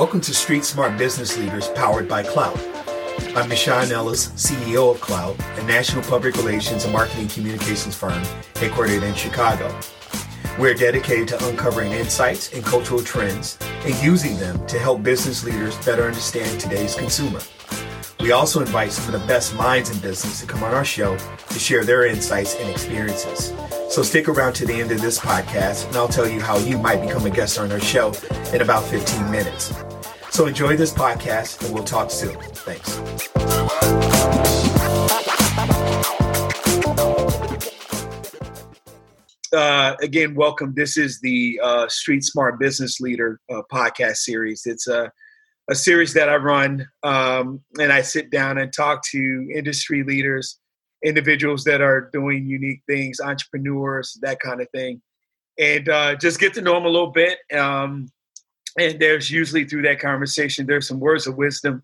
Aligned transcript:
Welcome 0.00 0.22
to 0.22 0.32
Street 0.32 0.64
Smart 0.64 0.96
Business 0.96 1.36
Leaders 1.36 1.68
powered 1.74 2.08
by 2.08 2.22
Cloud. 2.22 2.58
I'm 3.36 3.50
Michon 3.50 3.92
Ellis, 3.92 4.28
CEO 4.28 4.94
of 4.94 4.98
Cloud, 4.98 5.38
a 5.58 5.62
national 5.64 6.02
public 6.04 6.36
relations 6.36 6.84
and 6.84 6.92
marketing 6.94 7.28
communications 7.28 7.94
firm 7.94 8.22
headquartered 8.54 9.02
in 9.02 9.14
Chicago. 9.14 9.78
We're 10.58 10.72
dedicated 10.72 11.28
to 11.28 11.46
uncovering 11.46 11.92
insights 11.92 12.50
and 12.54 12.64
cultural 12.64 13.02
trends 13.02 13.58
and 13.84 13.94
using 14.02 14.38
them 14.38 14.66
to 14.68 14.78
help 14.78 15.02
business 15.02 15.44
leaders 15.44 15.76
better 15.84 16.04
understand 16.04 16.58
today's 16.58 16.94
consumer. 16.94 17.40
We 18.20 18.32
also 18.32 18.60
invite 18.60 18.92
some 18.92 19.14
of 19.14 19.20
the 19.20 19.26
best 19.26 19.54
minds 19.54 19.90
in 19.90 19.98
business 19.98 20.40
to 20.40 20.46
come 20.46 20.62
on 20.62 20.72
our 20.72 20.84
show 20.84 21.18
to 21.50 21.58
share 21.58 21.84
their 21.84 22.06
insights 22.06 22.54
and 22.54 22.70
experiences. 22.70 23.52
So 23.90 24.02
stick 24.02 24.28
around 24.28 24.54
to 24.54 24.64
the 24.64 24.80
end 24.80 24.92
of 24.92 25.02
this 25.02 25.18
podcast, 25.18 25.88
and 25.88 25.96
I'll 25.96 26.08
tell 26.08 26.28
you 26.28 26.40
how 26.40 26.56
you 26.56 26.78
might 26.78 27.06
become 27.06 27.26
a 27.26 27.30
guest 27.30 27.58
on 27.58 27.70
our 27.70 27.80
show 27.80 28.14
in 28.54 28.62
about 28.62 28.84
15 28.84 29.30
minutes. 29.30 29.74
So 30.30 30.46
enjoy 30.46 30.76
this 30.76 30.92
podcast, 30.92 31.64
and 31.64 31.74
we'll 31.74 31.84
talk 31.84 32.10
soon. 32.10 32.36
Thanks. 32.40 32.98
Uh, 39.52 39.96
again, 40.00 40.36
welcome. 40.36 40.72
This 40.76 40.96
is 40.96 41.20
the 41.20 41.60
uh, 41.62 41.88
Street 41.88 42.22
Smart 42.22 42.60
Business 42.60 43.00
Leader 43.00 43.40
uh, 43.50 43.62
podcast 43.72 44.18
series. 44.18 44.62
It's 44.66 44.86
a 44.86 45.10
a 45.68 45.74
series 45.74 46.14
that 46.14 46.28
I 46.28 46.36
run, 46.36 46.86
um, 47.04 47.60
and 47.78 47.92
I 47.92 48.02
sit 48.02 48.30
down 48.30 48.58
and 48.58 48.72
talk 48.72 49.04
to 49.10 49.48
industry 49.54 50.02
leaders, 50.02 50.58
individuals 51.04 51.62
that 51.64 51.80
are 51.80 52.08
doing 52.12 52.46
unique 52.46 52.82
things, 52.88 53.20
entrepreneurs, 53.20 54.18
that 54.22 54.40
kind 54.40 54.60
of 54.60 54.68
thing, 54.70 55.00
and 55.58 55.88
uh, 55.88 56.14
just 56.16 56.40
get 56.40 56.54
to 56.54 56.60
know 56.60 56.74
them 56.74 56.86
a 56.86 56.88
little 56.88 57.12
bit. 57.12 57.38
Um, 57.52 58.08
and 58.78 59.00
there's 59.00 59.30
usually 59.30 59.64
through 59.64 59.82
that 59.82 60.00
conversation, 60.00 60.66
there's 60.66 60.88
some 60.88 61.00
words 61.00 61.26
of 61.26 61.36
wisdom 61.36 61.82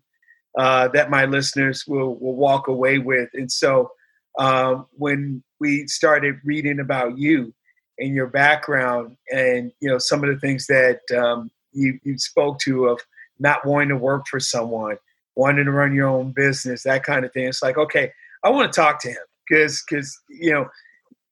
uh, 0.57 0.87
that 0.89 1.09
my 1.09 1.25
listeners 1.25 1.85
will 1.87 2.15
will 2.15 2.35
walk 2.35 2.67
away 2.67 2.97
with. 2.97 3.29
And 3.33 3.51
so, 3.51 3.91
um, 4.39 4.87
when 4.93 5.43
we 5.59 5.87
started 5.87 6.39
reading 6.43 6.79
about 6.79 7.17
you 7.17 7.53
and 7.99 8.15
your 8.15 8.27
background, 8.27 9.17
and 9.31 9.71
you 9.79 9.89
know 9.89 9.97
some 9.97 10.23
of 10.23 10.29
the 10.29 10.39
things 10.39 10.67
that 10.67 10.99
um, 11.15 11.51
you 11.73 11.99
you 12.03 12.17
spoke 12.17 12.59
to 12.59 12.87
of 12.87 12.99
not 13.39 13.65
wanting 13.65 13.89
to 13.89 13.97
work 13.97 14.25
for 14.27 14.39
someone, 14.39 14.97
wanting 15.35 15.65
to 15.65 15.71
run 15.71 15.93
your 15.93 16.07
own 16.07 16.31
business, 16.31 16.83
that 16.83 17.03
kind 17.03 17.23
of 17.23 17.31
thing. 17.33 17.47
It's 17.47 17.61
like, 17.61 17.77
okay, 17.77 18.11
I 18.43 18.49
want 18.49 18.71
to 18.71 18.81
talk 18.81 19.01
to 19.01 19.09
him 19.09 19.17
because 19.47 19.83
because 19.87 20.19
you 20.29 20.51
know 20.51 20.67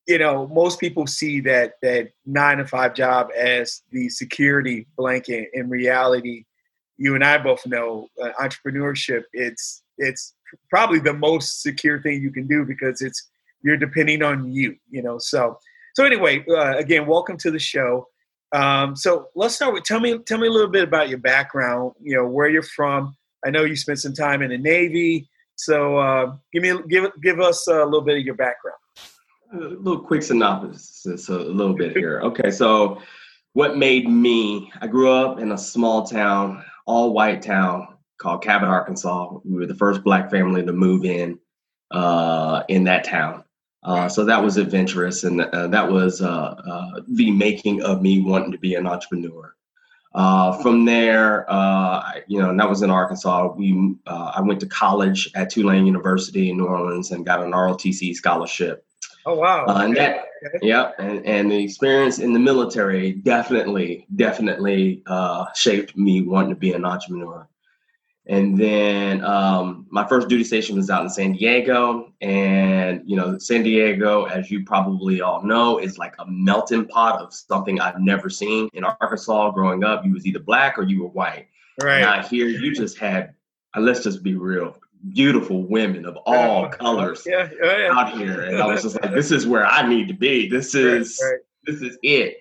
you 0.07 0.17
know 0.17 0.47
most 0.47 0.79
people 0.79 1.07
see 1.07 1.39
that 1.41 1.73
that 1.81 2.11
nine 2.25 2.57
to 2.57 2.65
five 2.65 2.93
job 2.93 3.29
as 3.35 3.81
the 3.91 4.09
security 4.09 4.87
blanket. 4.97 5.49
In 5.53 5.69
reality, 5.69 6.45
you 6.97 7.15
and 7.15 7.23
I 7.23 7.37
both 7.37 7.65
know 7.65 8.07
uh, 8.21 8.29
entrepreneurship. 8.39 9.23
It's 9.33 9.83
it's 9.97 10.33
probably 10.69 10.99
the 10.99 11.13
most 11.13 11.61
secure 11.61 12.01
thing 12.01 12.21
you 12.21 12.31
can 12.31 12.47
do 12.47 12.65
because 12.65 13.01
it's 13.01 13.29
you're 13.63 13.77
depending 13.77 14.23
on 14.23 14.51
you. 14.51 14.75
You 14.89 15.01
know, 15.01 15.17
so 15.17 15.57
so 15.95 16.05
anyway, 16.05 16.45
uh, 16.49 16.77
again, 16.77 17.07
welcome 17.07 17.37
to 17.37 17.51
the 17.51 17.59
show. 17.59 18.07
Um, 18.51 18.95
so 18.95 19.29
let's 19.35 19.55
start 19.55 19.73
with 19.73 19.83
tell 19.83 19.99
me 19.99 20.19
tell 20.19 20.37
me 20.37 20.47
a 20.47 20.51
little 20.51 20.69
bit 20.69 20.83
about 20.83 21.09
your 21.09 21.19
background. 21.19 21.93
You 22.01 22.17
know 22.17 22.27
where 22.27 22.49
you're 22.49 22.63
from. 22.63 23.15
I 23.45 23.49
know 23.49 23.63
you 23.63 23.75
spent 23.75 23.99
some 23.99 24.13
time 24.13 24.41
in 24.41 24.49
the 24.49 24.57
Navy. 24.57 25.29
So 25.55 25.97
uh, 25.97 26.35
give 26.53 26.63
me 26.63 26.73
give 26.89 27.11
give 27.21 27.39
us 27.39 27.67
a 27.67 27.83
little 27.85 28.01
bit 28.01 28.17
of 28.17 28.23
your 28.23 28.35
background. 28.35 28.77
A 29.53 29.57
little 29.57 29.99
quick 29.99 30.23
synopsis, 30.23 31.05
a 31.29 31.33
little 31.33 31.75
bit 31.75 31.95
here. 31.95 32.19
Okay, 32.21 32.49
so 32.49 33.01
what 33.53 33.77
made 33.77 34.09
me? 34.09 34.71
I 34.81 34.87
grew 34.87 35.11
up 35.11 35.39
in 35.39 35.51
a 35.51 35.57
small 35.57 36.05
town, 36.05 36.63
all 36.85 37.13
white 37.13 37.41
town 37.41 37.87
called 38.17 38.43
Cabot, 38.43 38.67
Arkansas. 38.67 39.37
We 39.43 39.55
were 39.55 39.65
the 39.65 39.75
first 39.75 40.03
black 40.03 40.31
family 40.31 40.65
to 40.65 40.73
move 40.73 41.05
in 41.05 41.39
uh, 41.91 42.63
in 42.69 42.83
that 42.85 43.03
town. 43.03 43.43
Uh, 43.83 44.09
so 44.09 44.25
that 44.25 44.41
was 44.41 44.57
adventurous, 44.57 45.23
and 45.23 45.41
uh, 45.41 45.67
that 45.67 45.89
was 45.89 46.21
uh, 46.21 46.27
uh, 46.27 47.01
the 47.07 47.29
making 47.29 47.83
of 47.83 48.01
me 48.01 48.19
wanting 48.19 48.51
to 48.51 48.57
be 48.57 48.73
an 48.73 48.87
entrepreneur. 48.87 49.55
Uh, 50.15 50.57
from 50.63 50.85
there, 50.85 51.45
you 52.27 52.39
know, 52.39 52.49
and 52.49 52.59
that 52.59 52.69
was 52.69 52.81
in 52.81 52.89
Arkansas. 52.89 53.53
We 53.55 53.95
I 54.07 54.41
went 54.41 54.59
to 54.61 54.65
college 54.65 55.29
at 55.35 55.51
Tulane 55.51 55.85
University 55.85 56.49
in 56.49 56.57
New 56.57 56.65
Orleans 56.65 57.11
and 57.11 57.25
got 57.25 57.43
an 57.43 57.51
ROTC 57.51 58.15
scholarship. 58.15 58.85
Oh 59.25 59.35
wow! 59.35 59.65
and 59.67 59.95
that, 59.97 60.25
okay. 60.45 60.59
yeah, 60.61 60.91
and, 60.99 61.25
and 61.25 61.51
the 61.51 61.63
experience 61.63 62.19
in 62.19 62.31
the 62.33 62.39
military 62.39 63.13
definitely, 63.13 64.05
definitely 64.15 65.03
shaped 65.55 65.97
me 65.97 66.21
wanting 66.21 66.51
to 66.51 66.55
be 66.55 66.73
an 66.73 66.85
entrepreneur. 66.85 67.47
And 68.27 68.57
then 68.57 69.23
um, 69.23 69.85
my 69.91 70.07
first 70.07 70.29
duty 70.29 70.43
station 70.43 70.75
was 70.75 70.89
out 70.89 71.03
in 71.03 71.09
San 71.09 71.33
Diego. 71.33 72.11
And, 72.21 73.03
you 73.05 73.15
know, 73.15 73.37
San 73.37 73.61
Diego, 73.61 74.25
as 74.25 74.49
you 74.49 74.65
probably 74.65 75.21
all 75.21 75.43
know, 75.43 75.77
is 75.77 75.99
like 75.99 76.15
a 76.17 76.25
melting 76.27 76.87
pot 76.87 77.21
of 77.21 77.33
something 77.33 77.79
I've 77.79 77.99
never 77.99 78.29
seen. 78.29 78.69
In 78.73 78.83
Arkansas, 78.83 79.51
growing 79.51 79.83
up, 79.83 80.03
you 80.03 80.13
was 80.13 80.25
either 80.25 80.39
black 80.39 80.79
or 80.79 80.83
you 80.83 81.03
were 81.03 81.09
white. 81.09 81.47
Right. 81.81 82.01
Now 82.01 82.23
here, 82.23 82.47
you 82.47 82.73
just 82.73 82.97
had, 82.97 83.35
uh, 83.77 83.81
let's 83.81 84.01
just 84.01 84.23
be 84.23 84.33
real, 84.33 84.75
beautiful 85.13 85.63
women 85.63 86.05
of 86.05 86.17
all 86.25 86.69
colors 86.69 87.23
yeah, 87.25 87.49
oh, 87.63 87.77
yeah. 87.77 87.91
out 87.91 88.17
here. 88.17 88.43
And 88.43 88.57
I 88.57 88.65
was 88.65 88.83
just 88.83 89.01
like, 89.01 89.13
this 89.13 89.31
is 89.31 89.45
where 89.45 89.65
I 89.65 89.87
need 89.87 90.07
to 90.07 90.13
be. 90.13 90.49
This 90.49 90.75
is, 90.75 91.19
right, 91.23 91.39
this 91.65 91.81
is 91.81 91.97
it. 92.01 92.37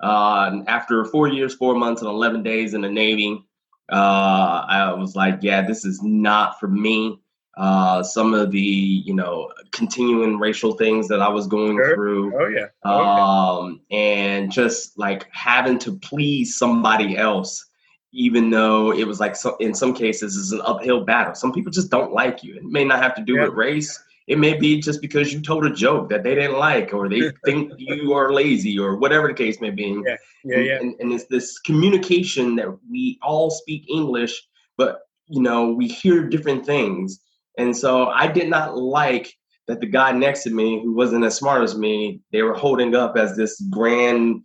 Uh, 0.00 0.62
after 0.66 1.04
four 1.04 1.28
years, 1.28 1.54
four 1.54 1.74
months, 1.74 2.02
and 2.02 2.10
11 2.10 2.42
days 2.42 2.74
in 2.74 2.80
the 2.80 2.88
Navy, 2.88 3.44
uh, 3.90 4.64
I 4.68 4.92
was 4.92 5.16
like, 5.16 5.38
yeah, 5.42 5.66
this 5.66 5.84
is 5.84 6.02
not 6.02 6.60
for 6.60 6.68
me. 6.68 7.20
Uh, 7.56 8.04
some 8.04 8.34
of 8.34 8.52
the 8.52 8.60
you 8.60 9.12
know 9.12 9.50
continuing 9.72 10.38
racial 10.38 10.74
things 10.74 11.08
that 11.08 11.20
I 11.20 11.28
was 11.28 11.48
going 11.48 11.76
sure. 11.76 11.94
through. 11.96 12.32
Oh 12.40 12.46
yeah. 12.46 12.68
Um, 12.84 13.80
and 13.90 14.52
just 14.52 14.96
like 14.96 15.26
having 15.32 15.76
to 15.80 15.98
please 15.98 16.56
somebody 16.56 17.16
else, 17.16 17.66
even 18.12 18.50
though 18.50 18.92
it 18.92 19.06
was 19.06 19.20
like 19.20 19.36
so, 19.36 19.56
in 19.56 19.74
some 19.74 19.94
cases 19.94 20.36
is 20.36 20.52
an 20.52 20.62
uphill 20.64 21.04
battle. 21.04 21.34
Some 21.34 21.52
people 21.52 21.70
just 21.70 21.90
don't 21.90 22.12
like 22.12 22.42
you. 22.42 22.56
It 22.56 22.64
may 22.64 22.84
not 22.84 23.02
have 23.02 23.14
to 23.16 23.22
do 23.22 23.34
yeah. 23.34 23.44
with 23.44 23.54
race. 23.54 24.02
It 24.26 24.38
may 24.38 24.54
be 24.54 24.80
just 24.80 25.00
because 25.00 25.32
you 25.32 25.40
told 25.40 25.64
a 25.64 25.72
joke 25.72 26.10
that 26.10 26.22
they 26.22 26.34
didn't 26.34 26.58
like, 26.58 26.92
or 26.92 27.08
they 27.08 27.30
think 27.44 27.72
you 27.76 28.12
are 28.12 28.32
lazy, 28.32 28.78
or 28.78 28.96
whatever 28.96 29.28
the 29.28 29.34
case 29.34 29.60
may 29.60 29.70
be. 29.70 30.00
Yeah, 30.06 30.16
yeah, 30.44 30.58
yeah. 30.58 30.76
And, 30.76 30.94
and 31.00 31.12
it's 31.12 31.26
this 31.26 31.58
communication 31.58 32.56
that 32.56 32.68
we 32.90 33.18
all 33.22 33.50
speak 33.50 33.84
English, 33.88 34.46
but 34.76 35.00
you 35.26 35.42
know 35.42 35.72
we 35.72 35.86
hear 35.86 36.28
different 36.28 36.64
things. 36.64 37.20
And 37.58 37.76
so 37.76 38.08
I 38.08 38.26
did 38.28 38.48
not 38.48 38.76
like 38.76 39.34
that 39.66 39.80
the 39.80 39.86
guy 39.86 40.12
next 40.12 40.44
to 40.44 40.50
me, 40.50 40.80
who 40.82 40.94
wasn't 40.94 41.24
as 41.24 41.36
smart 41.36 41.62
as 41.62 41.76
me, 41.76 42.20
they 42.32 42.42
were 42.42 42.54
holding 42.54 42.94
up 42.94 43.16
as 43.16 43.36
this 43.36 43.60
grand 43.70 44.42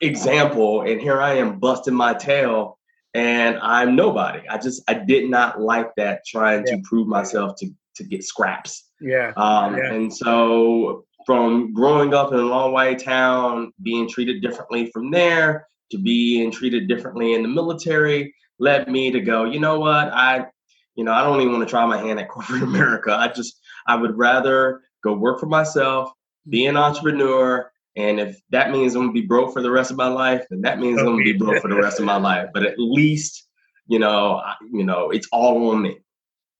example, 0.00 0.82
and 0.82 1.00
here 1.00 1.20
I 1.20 1.34
am 1.34 1.58
busting 1.58 1.94
my 1.94 2.14
tail, 2.14 2.78
and 3.14 3.58
I'm 3.58 3.96
nobody. 3.96 4.46
I 4.48 4.58
just 4.58 4.82
I 4.88 4.94
did 4.94 5.30
not 5.30 5.60
like 5.60 5.94
that 5.96 6.24
trying 6.26 6.66
yeah. 6.66 6.76
to 6.76 6.82
prove 6.82 7.08
myself 7.08 7.56
to 7.60 7.70
to 7.96 8.04
get 8.04 8.24
scraps. 8.24 8.90
Yeah. 9.00 9.32
Um, 9.36 9.76
yeah. 9.76 9.92
And 9.92 10.14
so 10.14 11.04
from 11.24 11.72
growing 11.72 12.14
up 12.14 12.32
in 12.32 12.38
a 12.38 12.42
long 12.42 12.72
white 12.72 12.98
town, 12.98 13.72
being 13.82 14.08
treated 14.08 14.40
differently 14.40 14.90
from 14.92 15.10
there 15.10 15.66
to 15.90 15.98
being 15.98 16.50
treated 16.50 16.88
differently 16.88 17.34
in 17.34 17.42
the 17.42 17.48
military 17.48 18.34
led 18.58 18.88
me 18.88 19.10
to 19.10 19.20
go, 19.20 19.44
you 19.44 19.60
know 19.60 19.78
what? 19.78 20.08
I, 20.12 20.46
you 20.94 21.04
know, 21.04 21.12
I 21.12 21.22
don't 21.22 21.40
even 21.40 21.52
want 21.52 21.66
to 21.66 21.70
try 21.70 21.84
my 21.84 21.98
hand 21.98 22.18
at 22.18 22.28
corporate 22.28 22.62
America. 22.62 23.14
I 23.14 23.28
just, 23.28 23.60
I 23.86 23.96
would 23.96 24.16
rather 24.16 24.82
go 25.02 25.14
work 25.14 25.40
for 25.40 25.46
myself, 25.46 26.10
be 26.48 26.66
an 26.66 26.76
entrepreneur. 26.76 27.70
And 27.96 28.20
if 28.20 28.40
that 28.50 28.70
means 28.70 28.94
I'm 28.94 29.02
gonna 29.02 29.12
be 29.12 29.22
broke 29.22 29.52
for 29.52 29.62
the 29.62 29.70
rest 29.70 29.90
of 29.90 29.96
my 29.96 30.08
life, 30.08 30.44
then 30.50 30.60
that 30.62 30.78
means 30.78 30.98
I'm 30.98 31.06
gonna 31.06 31.24
be 31.24 31.32
broke 31.32 31.62
for 31.62 31.68
the 31.68 31.80
rest 31.80 31.98
of 31.98 32.04
my 32.04 32.16
life. 32.30 32.50
But 32.52 32.64
at 32.64 32.78
least, 32.78 33.48
you 33.86 33.98
know, 33.98 34.36
I, 34.36 34.54
you 34.70 34.84
know, 34.84 35.10
it's 35.10 35.28
all 35.32 35.70
on 35.70 35.82
me. 35.82 35.98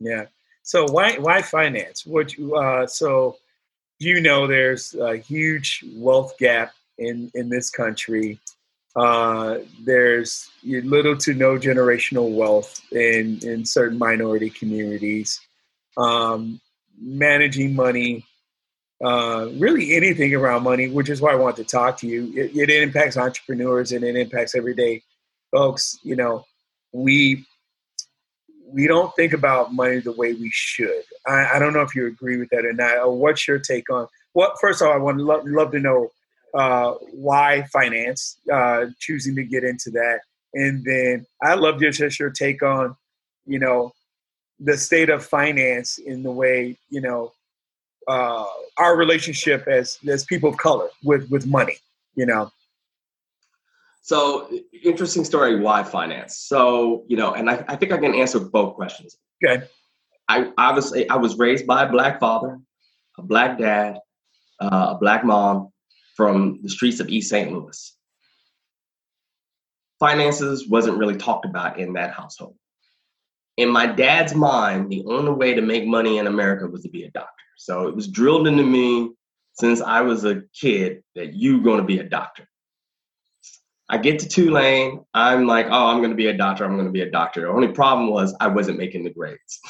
Yeah. 0.00 0.27
So 0.62 0.87
why 0.91 1.19
why 1.19 1.43
finance? 1.43 2.06
What 2.06 2.37
you 2.37 2.56
uh, 2.56 2.87
so 2.87 3.37
you 3.99 4.21
know 4.21 4.47
there's 4.47 4.94
a 4.94 5.17
huge 5.17 5.85
wealth 5.94 6.37
gap 6.38 6.73
in 6.99 7.31
in 7.35 7.49
this 7.49 7.71
country. 7.71 8.41
Uh, 8.97 9.59
there's 9.85 10.49
little 10.65 11.17
to 11.19 11.35
no 11.35 11.59
generational 11.59 12.35
wealth 12.35 12.81
in 12.93 13.38
in 13.43 13.65
certain 13.65 13.99
minority 13.99 14.50
communities. 14.50 15.41
Um, 15.99 16.61
managing 16.99 17.75
money, 17.75 18.25
uh, 19.05 19.49
really 19.55 19.95
anything 19.95 20.35
around 20.35 20.63
money, 20.63 20.89
which 20.89 21.11
is 21.11 21.21
why 21.21 21.33
I 21.33 21.37
want 21.37 21.57
to 21.57 21.65
talk 21.65 21.99
to 21.99 22.07
you. 22.07 22.33
It, 22.35 22.57
it 22.57 22.83
impacts 22.83 23.17
entrepreneurs 23.17 23.93
and 23.93 24.05
it 24.05 24.17
impacts 24.17 24.55
everyday 24.55 25.03
folks. 25.51 25.99
You 26.03 26.17
know, 26.17 26.45
we 26.93 27.45
we 28.69 28.87
don't 28.87 29.15
think 29.15 29.33
about 29.33 29.73
money 29.73 30.01
the 30.01 30.13
way 30.13 30.33
we 30.33 30.51
should. 30.53 31.03
I, 31.27 31.55
I, 31.55 31.59
don't 31.59 31.73
know 31.73 31.83
if 31.83 31.95
you 31.95 32.07
agree 32.07 32.37
with 32.37 32.49
that 32.51 32.65
or 32.65 32.73
not. 32.73 32.99
Or 32.99 33.17
what's 33.17 33.47
your 33.47 33.61
take 33.61 33.89
on? 33.91 34.09
Well, 34.35 34.53
first 34.61 34.83
of 34.83 34.89
all, 34.89 34.95
I 34.95 35.13
to 35.13 35.23
love, 35.23 35.47
love 35.47 35.71
to 35.71 35.79
know 35.79 36.11
uh, 36.53 36.95
why 37.13 37.65
finance, 37.73 38.39
uh, 38.53 38.87
choosing 38.99 39.37
to 39.37 39.45
get 39.45 39.63
into 39.63 39.91
that, 39.91 40.21
and 40.55 40.85
then 40.85 41.27
I 41.43 41.55
love 41.55 41.81
your 41.81 41.91
just 41.91 42.19
your 42.19 42.31
take 42.31 42.63
on, 42.63 42.97
you 43.47 43.59
know, 43.59 43.93
the 44.59 44.77
state 44.77 45.11
of 45.11 45.25
finance 45.25 45.99
in 45.99 46.23
the 46.23 46.31
way 46.31 46.79
you 46.89 47.01
know 47.01 47.33
uh, 48.06 48.44
our 48.76 48.97
relationship 48.97 49.67
as 49.69 49.99
as 50.08 50.25
people 50.25 50.50
of 50.50 50.56
color 50.56 50.88
with 51.05 51.29
with 51.31 51.47
money. 51.47 51.76
You 52.14 52.26
know. 52.26 52.50
So 54.03 54.49
interesting 54.85 55.25
story. 55.25 55.58
Why 55.61 55.82
finance? 55.82 56.37
So 56.37 57.05
you 57.08 57.17
know, 57.17 57.35
and 57.35 57.50
I, 57.50 57.64
I 57.69 57.76
think 57.76 57.93
I 57.93 57.99
can 57.99 58.14
answer 58.14 58.38
both 58.38 58.75
questions. 58.75 59.17
Okay. 59.44 59.64
I 60.29 60.53
obviously 60.58 61.08
I 61.08 61.17
was 61.17 61.37
raised 61.38 61.67
by 61.67 61.85
a 61.85 61.91
black 61.91 62.20
father, 62.20 62.58
a 63.19 63.23
black 63.23 63.58
dad, 63.58 63.99
uh, 64.61 64.94
a 64.94 64.99
black 64.99 65.25
mom 65.25 65.70
from 66.17 66.61
the 66.62 66.69
streets 66.69 67.00
of 67.00 67.09
East 67.09 67.31
St. 67.31 67.52
Louis. 67.52 67.93
Finances 69.99 70.69
wasn't 70.69 70.99
really 70.99 71.17
talked 71.17 71.44
about 71.44 71.79
in 71.79 71.94
that 71.94 72.12
household. 72.12 72.56
In 73.56 73.70
my 73.70 73.87
dad's 73.87 74.35
mind, 74.35 74.91
the 74.91 75.05
only 75.06 75.32
way 75.32 75.55
to 75.55 75.62
make 75.62 75.87
money 75.87 76.19
in 76.19 76.26
America 76.26 76.67
was 76.67 76.82
to 76.82 76.91
be 76.91 77.05
a 77.05 77.11
doctor. 77.11 77.46
So 77.56 77.88
it 77.88 77.97
was 77.97 78.08
drilled 78.08 78.47
into 78.47 78.62
me 78.62 79.12
since 79.55 79.81
I 79.81 80.03
was 80.03 80.25
a 80.25 80.43
kid 80.58 81.03
that 81.14 81.35
you're 81.35 81.62
going 81.62 81.79
to 81.79 81.85
be 81.85 81.99
a 81.99 82.05
doctor. 82.05 82.47
I 83.88 83.99
get 83.99 84.19
to 84.20 84.29
Tulane. 84.29 85.05
I'm 85.14 85.47
like, 85.47 85.67
oh, 85.67 85.87
I'm 85.87 85.99
going 85.99 86.11
to 86.11 86.17
be 86.17 86.26
a 86.26 86.37
doctor. 86.37 86.64
I'm 86.64 86.75
going 86.75 86.87
to 86.87 86.93
be 86.93 87.03
a 87.03 87.11
doctor. 87.11 87.43
The 87.43 87.49
only 87.49 87.69
problem 87.69 88.11
was 88.11 88.35
I 88.41 88.49
wasn't 88.49 88.79
making 88.79 89.05
the 89.05 89.11
grades. 89.11 89.61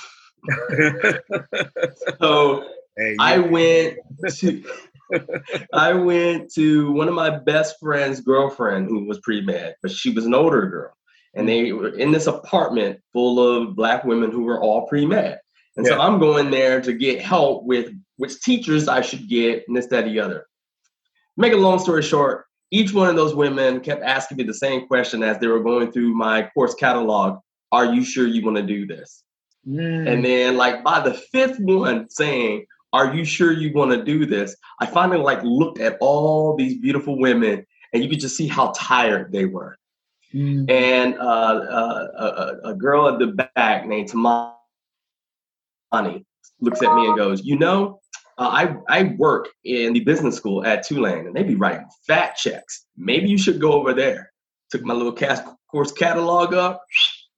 so 2.20 2.64
hey. 2.96 3.16
I 3.20 3.38
went 3.38 3.98
to 4.36 4.64
I 5.72 5.92
went 5.92 6.52
to 6.54 6.92
one 6.92 7.08
of 7.08 7.14
my 7.14 7.38
best 7.38 7.76
friend's 7.80 8.20
girlfriend 8.20 8.88
who 8.88 9.04
was 9.04 9.20
pre-med, 9.20 9.76
but 9.82 9.90
she 9.90 10.10
was 10.10 10.26
an 10.26 10.34
older 10.34 10.66
girl. 10.66 10.92
And 11.34 11.48
they 11.48 11.72
were 11.72 11.90
in 11.90 12.12
this 12.12 12.26
apartment 12.26 13.00
full 13.12 13.38
of 13.38 13.76
black 13.76 14.04
women 14.04 14.30
who 14.30 14.44
were 14.44 14.60
all 14.60 14.86
pre-med. 14.86 15.38
And 15.76 15.87
yeah. 15.87 15.93
so 15.93 16.00
I'm 16.00 16.19
going 16.19 16.50
there 16.50 16.81
to 16.81 16.93
get 16.93 17.20
help 17.20 17.64
with 17.64 17.93
which 18.17 18.40
teachers 18.40 18.88
I 18.88 19.00
should 19.02 19.28
get 19.28 19.64
and 19.69 19.76
this, 19.76 19.87
that, 19.88 20.05
the 20.05 20.20
other. 20.20 20.46
Make 21.37 21.52
a 21.52 21.56
long 21.56 21.78
story 21.78 22.02
short, 22.02 22.46
each 22.70 22.93
one 22.93 23.08
of 23.08 23.17
those 23.17 23.34
women 23.34 23.81
kept 23.81 24.02
asking 24.02 24.38
me 24.38 24.44
the 24.44 24.55
same 24.55 24.87
question 24.87 25.23
as 25.23 25.38
they 25.38 25.46
were 25.46 25.62
going 25.62 25.93
through 25.93 26.14
my 26.14 26.49
course 26.55 26.75
catalog. 26.75 27.38
Are 27.73 27.93
you 27.93 28.05
sure 28.05 28.26
you 28.26 28.44
want 28.44 28.56
to 28.56 28.62
do 28.62 28.87
this? 28.87 29.23
Mm. 29.69 30.11
And 30.11 30.25
then 30.25 30.56
like 30.56 30.82
by 30.82 31.00
the 31.00 31.14
fifth 31.14 31.58
one 31.58 32.08
saying, 32.08 32.64
Are 32.93 33.14
you 33.14 33.25
sure 33.25 33.52
you 33.52 33.73
want 33.73 33.90
to 33.93 34.02
do 34.02 34.25
this? 34.25 34.56
I 34.81 34.87
finally 34.87 35.19
like 35.19 35.43
looked 35.43 35.81
at 35.81 35.99
all 36.00 36.56
these 36.56 36.78
beautiful 36.78 37.19
women 37.19 37.67
and 37.93 38.02
you 38.02 38.08
could 38.08 38.20
just 38.20 38.37
see 38.37 38.46
how 38.46 38.73
tired 38.76 39.32
they 39.32 39.44
were. 39.44 39.76
Mm. 40.34 40.70
And 40.70 41.19
uh, 41.19 41.23
uh, 41.23 42.56
a, 42.64 42.70
a, 42.70 42.75
girl 42.75 43.08
at 43.08 43.19
the 43.19 43.49
back 43.55 43.87
named 43.87 44.08
Tamani 45.92 46.24
looks 46.60 46.82
at 46.82 46.94
me 46.94 47.06
and 47.06 47.16
goes, 47.16 47.44
You 47.44 47.58
know, 47.58 48.00
uh, 48.38 48.48
I, 48.88 49.00
I 49.00 49.14
work 49.16 49.48
in 49.64 49.92
the 49.92 50.00
business 50.00 50.36
school 50.36 50.64
at 50.64 50.82
Tulane 50.82 51.26
and 51.26 51.34
they 51.34 51.42
be 51.42 51.54
writing 51.54 51.86
fat 52.06 52.36
checks. 52.36 52.86
Maybe 52.96 53.28
you 53.28 53.38
should 53.38 53.60
go 53.60 53.72
over 53.72 53.94
there. 53.94 54.32
Took 54.70 54.82
my 54.82 54.94
little 54.94 55.16
course 55.70 55.92
catalog 55.92 56.54
up, 56.54 56.82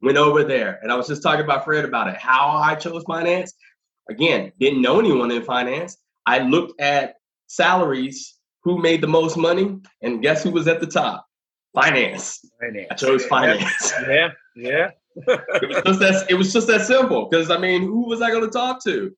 went 0.02 0.16
over 0.16 0.44
there. 0.44 0.78
And 0.82 0.90
I 0.90 0.96
was 0.96 1.06
just 1.06 1.22
talking 1.22 1.44
about 1.44 1.64
Fred 1.64 1.84
about 1.84 2.08
it, 2.08 2.16
how 2.16 2.48
I 2.48 2.74
chose 2.74 3.04
finance. 3.04 3.52
Again, 4.08 4.52
didn't 4.58 4.80
know 4.80 4.98
anyone 4.98 5.30
in 5.30 5.42
finance. 5.42 5.98
I 6.24 6.38
looked 6.38 6.80
at 6.80 7.16
salaries, 7.46 8.38
who 8.62 8.78
made 8.78 9.00
the 9.00 9.06
most 9.06 9.36
money, 9.36 9.78
and 10.02 10.22
guess 10.22 10.42
who 10.42 10.50
was 10.50 10.68
at 10.68 10.80
the 10.80 10.86
top? 10.86 11.26
Finance. 11.74 12.44
finance. 12.60 12.88
I 12.90 12.94
chose 12.94 13.24
finance. 13.26 13.92
Yeah, 14.08 14.28
yeah. 14.56 14.90
It, 15.26 15.84
was 15.84 15.98
just 15.98 16.00
that, 16.00 16.26
it 16.30 16.34
was 16.34 16.52
just 16.52 16.66
that 16.68 16.82
simple. 16.82 17.28
Because 17.28 17.50
I 17.50 17.58
mean, 17.58 17.82
who 17.82 18.06
was 18.06 18.22
I 18.22 18.30
going 18.30 18.44
to 18.44 18.50
talk 18.50 18.82
to? 18.84 19.12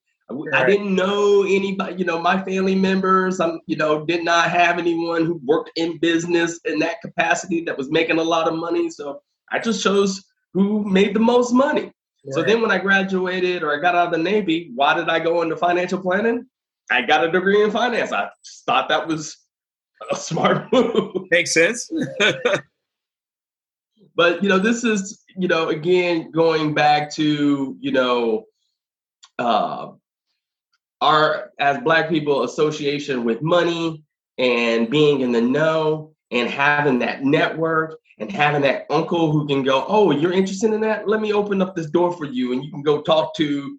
I 0.52 0.64
didn't 0.64 0.94
know 0.94 1.43
anybody, 1.43 1.97
you 1.97 2.05
know, 2.05 2.20
my 2.20 2.43
family 2.44 2.75
members. 2.75 3.41
I'm, 3.41 3.61
you 3.67 3.76
know, 3.76 4.05
did 4.05 4.25
not 4.25 4.50
have 4.50 4.79
anyone 4.79 5.25
who 5.26 5.41
worked 5.44 5.73
in 5.76 5.99
business 5.99 6.61
in 6.64 6.79
that 6.81 7.00
capacity 7.00 7.64
that 7.64 7.76
was 7.76 7.91
making 7.91 8.19
a 8.19 8.23
lot 8.23 8.47
of 8.47 8.55
money. 8.55 8.91
So 8.91 9.20
I 9.50 9.58
just 9.58 9.82
chose 9.82 10.25
who 10.55 10.85
made 10.85 11.14
the 11.14 11.20
most 11.20 11.52
money. 11.52 11.82
Right. 11.82 12.32
So 12.32 12.43
then 12.43 12.61
when 12.62 12.70
I 12.70 12.79
graduated 12.79 13.62
or 13.62 13.76
I 13.76 13.81
got 13.81 13.94
out 13.94 14.06
of 14.06 14.12
the 14.12 14.19
Navy, 14.19 14.70
why 14.75 14.94
did 14.94 15.08
I 15.08 15.19
go 15.19 15.43
into 15.43 15.56
financial 15.56 16.00
planning? 16.00 16.47
I 16.91 17.02
got 17.02 17.25
a 17.25 17.31
degree 17.31 17.62
in 17.62 17.70
finance. 17.70 18.12
I 18.12 18.29
thought 18.67 18.88
that 18.88 19.06
was 19.06 19.37
a 20.11 20.17
smart 20.17 20.67
move. 20.73 21.12
Makes 21.31 21.55
sense. 21.55 21.91
but 24.21 24.43
you 24.43 24.51
know, 24.51 24.59
this 24.59 24.85
is, 24.85 25.25
you 25.35 25.49
know, 25.49 25.71
again, 25.71 26.31
going 26.31 26.75
back 26.75 27.11
to, 27.15 27.75
you 27.81 27.91
know, 27.91 28.45
uh, 29.39 29.93
our 31.01 31.53
as 31.59 31.79
black 31.79 32.11
people 32.11 32.43
association 32.43 33.25
with 33.25 33.41
money 33.41 34.05
and 34.37 34.91
being 34.91 35.23
in 35.23 35.33
the 35.33 35.41
know 35.41 36.13
and 36.31 36.51
having 36.51 36.99
that 36.99 37.25
network 37.25 37.99
and 38.19 38.31
having 38.31 38.61
that 38.61 38.85
uncle 38.91 39.33
who 39.33 39.47
can 39.47 39.63
go, 39.63 39.87
oh, 39.89 40.11
you're 40.11 40.35
interested 40.35 40.75
in 40.75 40.83
that? 40.83 41.09
Let 41.09 41.23
me 41.23 41.33
open 41.33 41.63
up 41.63 41.75
this 41.75 41.89
door 41.89 42.13
for 42.13 42.27
you, 42.27 42.53
and 42.53 42.63
you 42.63 42.71
can 42.71 42.83
go 42.83 43.01
talk 43.01 43.35
to 43.37 43.79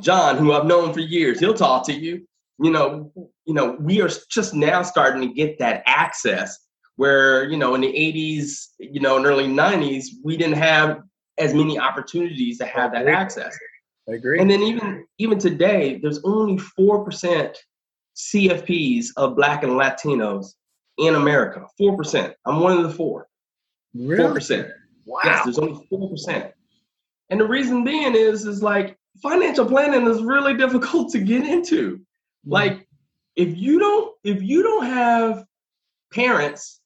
John, 0.00 0.36
who 0.36 0.52
I've 0.52 0.66
known 0.66 0.92
for 0.92 0.98
years. 0.98 1.38
He'll 1.38 1.54
talk 1.54 1.86
to 1.86 1.92
you. 1.92 2.26
You 2.58 2.72
know, 2.72 3.12
you 3.44 3.54
know, 3.54 3.76
we 3.78 4.02
are 4.02 4.10
just 4.32 4.52
now 4.52 4.82
starting 4.82 5.28
to 5.28 5.32
get 5.32 5.60
that 5.60 5.84
access 5.86 6.58
where 7.00 7.44
you 7.44 7.56
know 7.56 7.74
in 7.74 7.80
the 7.80 7.88
80s, 7.88 8.74
you 8.78 9.00
know, 9.00 9.16
in 9.16 9.24
early 9.24 9.48
90s, 9.48 10.08
we 10.22 10.36
didn't 10.36 10.58
have 10.58 11.00
as 11.38 11.54
many 11.54 11.78
opportunities 11.78 12.58
to 12.58 12.66
have 12.66 12.92
that 12.92 13.08
access. 13.08 13.56
I 14.06 14.16
agree. 14.16 14.38
And 14.38 14.50
then 14.50 14.60
even 14.60 15.06
even 15.16 15.38
today, 15.38 15.98
there's 16.02 16.22
only 16.24 16.58
four 16.58 17.02
percent 17.02 17.56
CFPs 18.16 19.06
of 19.16 19.34
Black 19.34 19.62
and 19.62 19.72
Latinos 19.72 20.48
in 20.98 21.14
America. 21.14 21.64
Four 21.78 21.96
percent. 21.96 22.34
I'm 22.44 22.60
one 22.60 22.76
of 22.76 22.82
the 22.82 22.92
four. 22.92 23.28
Really? 23.94 24.34
percent. 24.34 24.68
Wow. 25.06 25.20
Yes, 25.24 25.44
there's 25.44 25.58
only 25.58 25.82
four 25.88 26.10
percent. 26.10 26.52
And 27.30 27.40
the 27.40 27.46
reason 27.46 27.82
being 27.82 28.14
is 28.14 28.44
is 28.44 28.62
like 28.62 28.98
financial 29.22 29.64
planning 29.64 30.06
is 30.06 30.20
really 30.20 30.52
difficult 30.64 31.12
to 31.12 31.18
get 31.18 31.46
into. 31.46 31.96
Mm-hmm. 31.96 32.52
Like 32.52 32.86
if 33.36 33.56
you 33.56 33.78
don't 33.78 34.14
if 34.22 34.42
you 34.42 34.62
don't 34.62 34.84
have 34.84 35.46
parents 36.12 36.79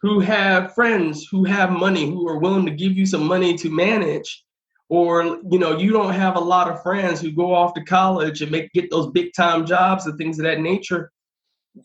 who 0.00 0.20
have 0.20 0.74
friends 0.74 1.26
who 1.30 1.44
have 1.44 1.70
money 1.70 2.06
who 2.06 2.26
are 2.28 2.38
willing 2.38 2.66
to 2.66 2.72
give 2.72 2.92
you 2.92 3.06
some 3.06 3.26
money 3.26 3.56
to 3.56 3.70
manage 3.70 4.44
or 4.88 5.40
you 5.50 5.58
know 5.58 5.76
you 5.76 5.92
don't 5.92 6.14
have 6.14 6.36
a 6.36 6.40
lot 6.40 6.70
of 6.70 6.82
friends 6.82 7.20
who 7.20 7.30
go 7.32 7.54
off 7.54 7.74
to 7.74 7.84
college 7.84 8.42
and 8.42 8.50
make 8.50 8.72
get 8.72 8.90
those 8.90 9.10
big 9.10 9.32
time 9.34 9.66
jobs 9.66 10.06
and 10.06 10.16
things 10.18 10.38
of 10.38 10.44
that 10.44 10.60
nature 10.60 11.10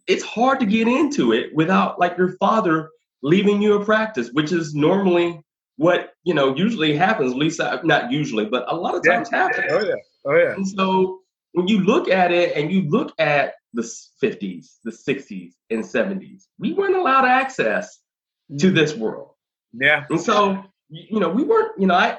it's 0.07 0.23
hard 0.23 0.59
to 0.59 0.65
get 0.65 0.87
into 0.87 1.33
it 1.33 1.53
without 1.53 1.99
like 1.99 2.17
your 2.17 2.33
father 2.37 2.89
leaving 3.21 3.61
you 3.61 3.73
a 3.73 3.85
practice 3.85 4.29
which 4.33 4.51
is 4.51 4.73
normally 4.73 5.39
what 5.77 6.13
you 6.23 6.33
know 6.33 6.55
usually 6.55 6.95
happens 6.95 7.31
at 7.31 7.37
least 7.37 7.59
uh, 7.59 7.79
not 7.83 8.11
usually 8.11 8.45
but 8.45 8.65
a 8.71 8.75
lot 8.75 8.95
of 8.95 9.03
times 9.03 9.29
yeah. 9.31 9.37
happens. 9.37 9.71
Oh 9.71 9.85
yeah. 9.85 9.95
Oh 10.25 10.35
yeah. 10.35 10.53
And 10.53 10.67
so 10.67 11.19
when 11.53 11.67
you 11.67 11.79
look 11.79 12.09
at 12.09 12.31
it 12.31 12.55
and 12.55 12.71
you 12.71 12.89
look 12.89 13.13
at 13.19 13.55
the 13.73 13.81
50s 13.81 14.77
the 14.83 14.91
60s 14.91 15.53
and 15.71 15.83
70s 15.83 16.43
we 16.59 16.73
weren't 16.73 16.95
allowed 16.95 17.25
access 17.25 18.02
to 18.57 18.71
mm. 18.71 18.75
this 18.75 18.95
world 18.95 19.29
yeah 19.73 20.05
and 20.09 20.19
so 20.19 20.63
you 20.89 21.19
know 21.19 21.29
we 21.29 21.43
weren't 21.43 21.79
you 21.79 21.87
know 21.87 21.95
i 21.95 22.17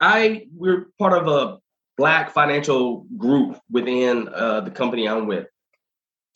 I 0.00 0.46
we're 0.54 0.86
part 0.98 1.12
of 1.12 1.26
a 1.26 1.58
black 1.96 2.30
financial 2.30 3.06
group 3.16 3.58
within 3.70 4.28
uh, 4.28 4.60
the 4.60 4.70
company 4.70 5.08
I'm 5.08 5.26
with, 5.26 5.46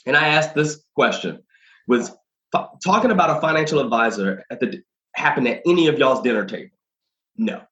and 0.06 0.16
I 0.16 0.28
asked 0.28 0.54
this 0.54 0.82
question: 0.94 1.42
Was 1.86 2.10
f- 2.54 2.70
talking 2.84 3.10
about 3.10 3.36
a 3.36 3.40
financial 3.40 3.78
advisor 3.78 4.44
at 4.50 4.60
the 4.60 4.82
happened 5.14 5.46
at 5.48 5.62
any 5.66 5.86
of 5.86 5.98
y'all's 5.98 6.22
dinner 6.22 6.44
table? 6.44 6.76
No, 7.36 7.62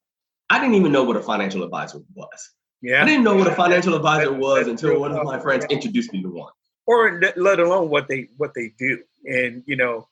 I 0.49 0.61
didn't 0.61 0.75
even 0.75 0.93
know 0.93 1.05
what 1.05 1.17
a 1.17 1.23
financial 1.23 1.65
advisor 1.65 2.01
was. 2.15 2.51
Yeah, 2.83 3.03
I 3.03 3.05
didn't 3.05 3.25
know 3.25 3.35
what 3.35 3.49
a 3.49 3.55
financial 3.65 3.95
advisor 3.95 4.33
was 4.33 4.69
until 4.69 5.01
one 5.01 5.13
of 5.13 5.25
my 5.25 5.41
friends 5.41 5.67
introduced 5.71 6.13
me 6.13 6.23
to 6.23 6.29
one. 6.29 6.53
Or 6.87 7.21
let 7.37 7.61
alone 7.61 7.91
what 7.91 8.09
they 8.09 8.29
what 8.37 8.53
they 8.55 8.73
do, 8.79 8.99
and 9.25 9.63
you 9.67 9.77
know, 9.77 10.09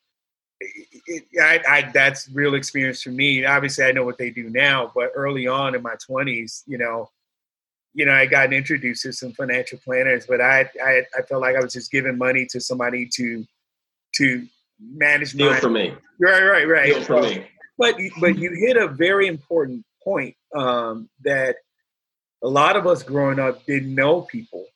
it, 0.61 1.25
I, 1.41 1.61
I, 1.69 1.91
that's 1.93 2.29
real 2.31 2.55
experience 2.55 3.03
for 3.03 3.11
me. 3.11 3.45
Obviously, 3.45 3.85
I 3.85 3.93
know 3.93 4.05
what 4.05 4.19
they 4.19 4.31
do 4.31 4.51
now, 4.51 4.91
but 4.95 5.13
early 5.15 5.47
on 5.47 5.75
in 5.75 5.83
my 5.83 5.95
twenties, 6.05 6.65
you 6.67 6.79
know, 6.79 7.11
you 7.95 8.07
know, 8.07 8.13
I 8.13 8.27
got 8.27 8.53
introduced 8.53 9.03
to 9.03 9.13
some 9.13 9.33
financial 9.33 9.79
planners, 9.85 10.27
but 10.27 10.41
I, 10.41 10.71
I, 10.83 11.03
I 11.17 11.23
felt 11.23 11.43
like 11.43 11.57
I 11.57 11.61
was 11.61 11.73
just 11.73 11.91
giving 11.91 12.19
money 12.19 12.47
to 12.51 12.61
somebody 12.61 13.09
to, 13.15 13.47
to 14.17 14.47
manage 14.81 15.33
Deal 15.33 15.51
my. 15.51 15.61
for 15.61 15.71
me. 15.71 15.95
Right, 16.21 16.43
right, 16.43 16.69
right. 16.69 16.95
Deal 16.95 17.03
for 17.03 17.23
me. 17.23 17.47
But, 17.77 17.97
but 18.21 18.39
you 18.39 18.53
hit 18.53 18.77
a 18.77 18.89
very 18.89 19.27
important 19.27 19.85
point 20.03 20.37
um, 20.55 21.09
that 21.25 21.57
a 22.43 22.49
lot 22.49 22.77
of 22.77 22.87
us 22.87 23.03
growing 23.03 23.41
up 23.41 23.65
didn't 23.67 23.95
know 23.95 24.21
people 24.21 24.67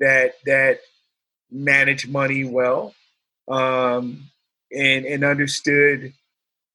that 0.00 0.34
that 0.46 0.80
manage 1.50 2.08
money 2.08 2.44
well. 2.44 2.94
Um, 3.48 4.30
and 4.74 5.04
and 5.04 5.24
understood 5.24 6.12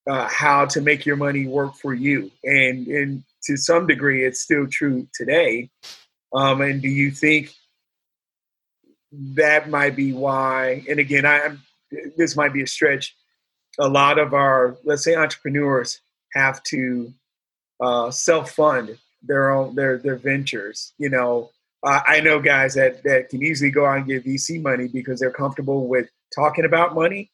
uh, 0.08 0.28
how 0.28 0.66
to 0.66 0.82
make 0.82 1.06
your 1.06 1.18
money 1.18 1.46
work 1.46 1.76
for 1.76 1.94
you. 1.94 2.32
And, 2.44 2.88
and 2.88 3.24
to 3.44 3.58
some 3.58 3.88
degree, 3.88 4.26
it's 4.26 4.40
still 4.40 4.68
true 4.68 5.08
today. 5.14 5.70
Um, 6.34 6.62
and 6.62 6.82
do 6.82 6.88
you 6.88 7.12
think 7.12 7.54
that 9.12 9.70
might 9.70 9.96
be 9.96 10.14
why? 10.14 10.84
And 10.90 11.00
again, 11.00 11.26
I, 11.26 11.58
this 12.16 12.36
might 12.36 12.54
be 12.54 12.64
a 12.64 12.68
stretch. 12.68 13.16
A 13.80 13.88
lot 13.88 14.18
of 14.18 14.34
our, 14.34 14.78
let's 14.84 15.04
say, 15.04 15.16
entrepreneurs 15.16 16.00
have 16.34 16.64
to 16.64 17.14
uh, 17.80 18.12
self-fund 18.12 18.98
their 19.24 19.52
own 19.52 19.76
their 19.76 19.98
their 19.98 20.16
ventures. 20.16 20.94
You 20.98 21.10
know, 21.10 21.52
uh, 21.84 22.00
I 22.08 22.22
know 22.22 22.40
guys 22.40 22.74
that 22.76 23.04
that 23.04 23.30
can 23.30 23.44
easily 23.44 23.72
go 23.72 23.86
out 23.86 23.98
and 23.98 24.08
get 24.08 24.26
VC 24.26 24.62
money 24.62 24.88
because 24.88 25.20
they're 25.20 25.32
comfortable 25.32 25.88
with 25.88 26.10
talking 26.34 26.66
about 26.66 26.96
money, 26.96 27.30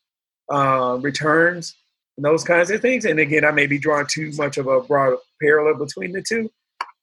uh, 0.52 0.98
returns, 1.02 1.76
and 2.18 2.26
those 2.26 2.44
kinds 2.44 2.72
of 2.72 2.82
things. 2.82 3.06
And 3.06 3.20
again, 3.20 3.46
I 3.46 3.52
may 3.52 3.68
be 3.68 3.80
drawing 3.80 4.08
too 4.08 4.32
much 4.34 4.58
of 4.58 4.68
a 4.68 4.82
broad 4.82 5.18
parallel 5.42 5.76
between 5.76 6.12
the 6.12 6.22
two. 6.22 6.52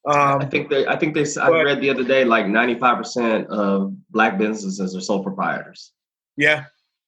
Um, 0.06 0.40
I 0.40 0.46
think 0.46 0.70
they. 0.70 0.86
I 0.86 0.96
think 0.96 1.14
they. 1.14 1.26
I 1.40 1.48
read 1.62 1.80
the 1.80 1.90
other 1.90 2.04
day 2.04 2.24
like 2.24 2.46
ninety 2.46 2.74
five 2.74 2.96
percent 2.96 3.48
of 3.48 3.94
black 4.10 4.38
businesses 4.38 4.96
are 4.96 5.00
sole 5.00 5.22
proprietors. 5.22 5.92
Yeah, 6.36 6.64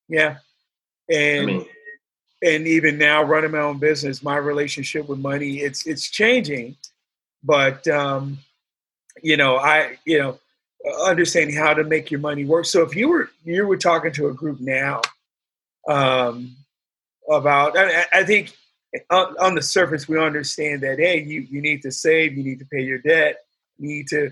yeah, 0.08 0.36
and 1.08 1.42
I 1.42 1.44
mean, 1.46 1.66
and 2.42 2.66
even 2.66 2.98
now 2.98 3.22
running 3.22 3.52
my 3.52 3.60
own 3.60 3.78
business, 3.78 4.22
my 4.22 4.36
relationship 4.36 5.08
with 5.08 5.18
money 5.18 5.60
it's 5.60 5.86
it's 5.86 6.10
changing, 6.10 6.76
but 7.42 7.86
um, 7.88 8.38
you 9.22 9.38
know 9.38 9.56
I 9.56 9.96
you 10.04 10.18
know 10.18 10.38
understanding 11.04 11.56
how 11.56 11.72
to 11.72 11.84
make 11.84 12.10
your 12.10 12.20
money 12.20 12.44
work. 12.44 12.66
So 12.66 12.82
if 12.82 12.94
you 12.94 13.08
were 13.08 13.30
you 13.44 13.66
were 13.66 13.78
talking 13.78 14.12
to 14.12 14.28
a 14.28 14.34
group 14.34 14.60
now 14.60 15.00
um, 15.88 16.56
about, 17.30 17.76
I, 17.76 18.04
I 18.12 18.24
think 18.24 18.54
on, 19.10 19.34
on, 19.40 19.54
the 19.54 19.62
surface 19.62 20.08
we 20.08 20.18
understand 20.18 20.82
that 20.82 20.98
hey, 20.98 21.22
you 21.22 21.40
you 21.40 21.60
need 21.60 21.82
to 21.82 21.90
save, 21.90 22.36
you 22.36 22.44
need 22.44 22.58
to 22.58 22.66
pay 22.66 22.82
your 22.82 22.98
debt, 22.98 23.38
you 23.78 23.88
need 23.88 24.08
to, 24.08 24.30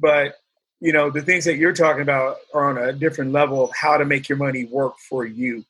but 0.00 0.36
you 0.80 0.92
know 0.92 1.10
the 1.10 1.22
things 1.22 1.44
that 1.44 1.56
you're 1.56 1.72
talking 1.72 2.02
about 2.02 2.36
are 2.54 2.70
on 2.70 2.78
a 2.78 2.92
different 2.92 3.32
level 3.32 3.64
of 3.64 3.70
how 3.74 3.96
to 3.96 4.04
make 4.04 4.28
your 4.28 4.38
money 4.38 4.64
work 4.64 4.94
for 4.98 5.26
you. 5.26 5.64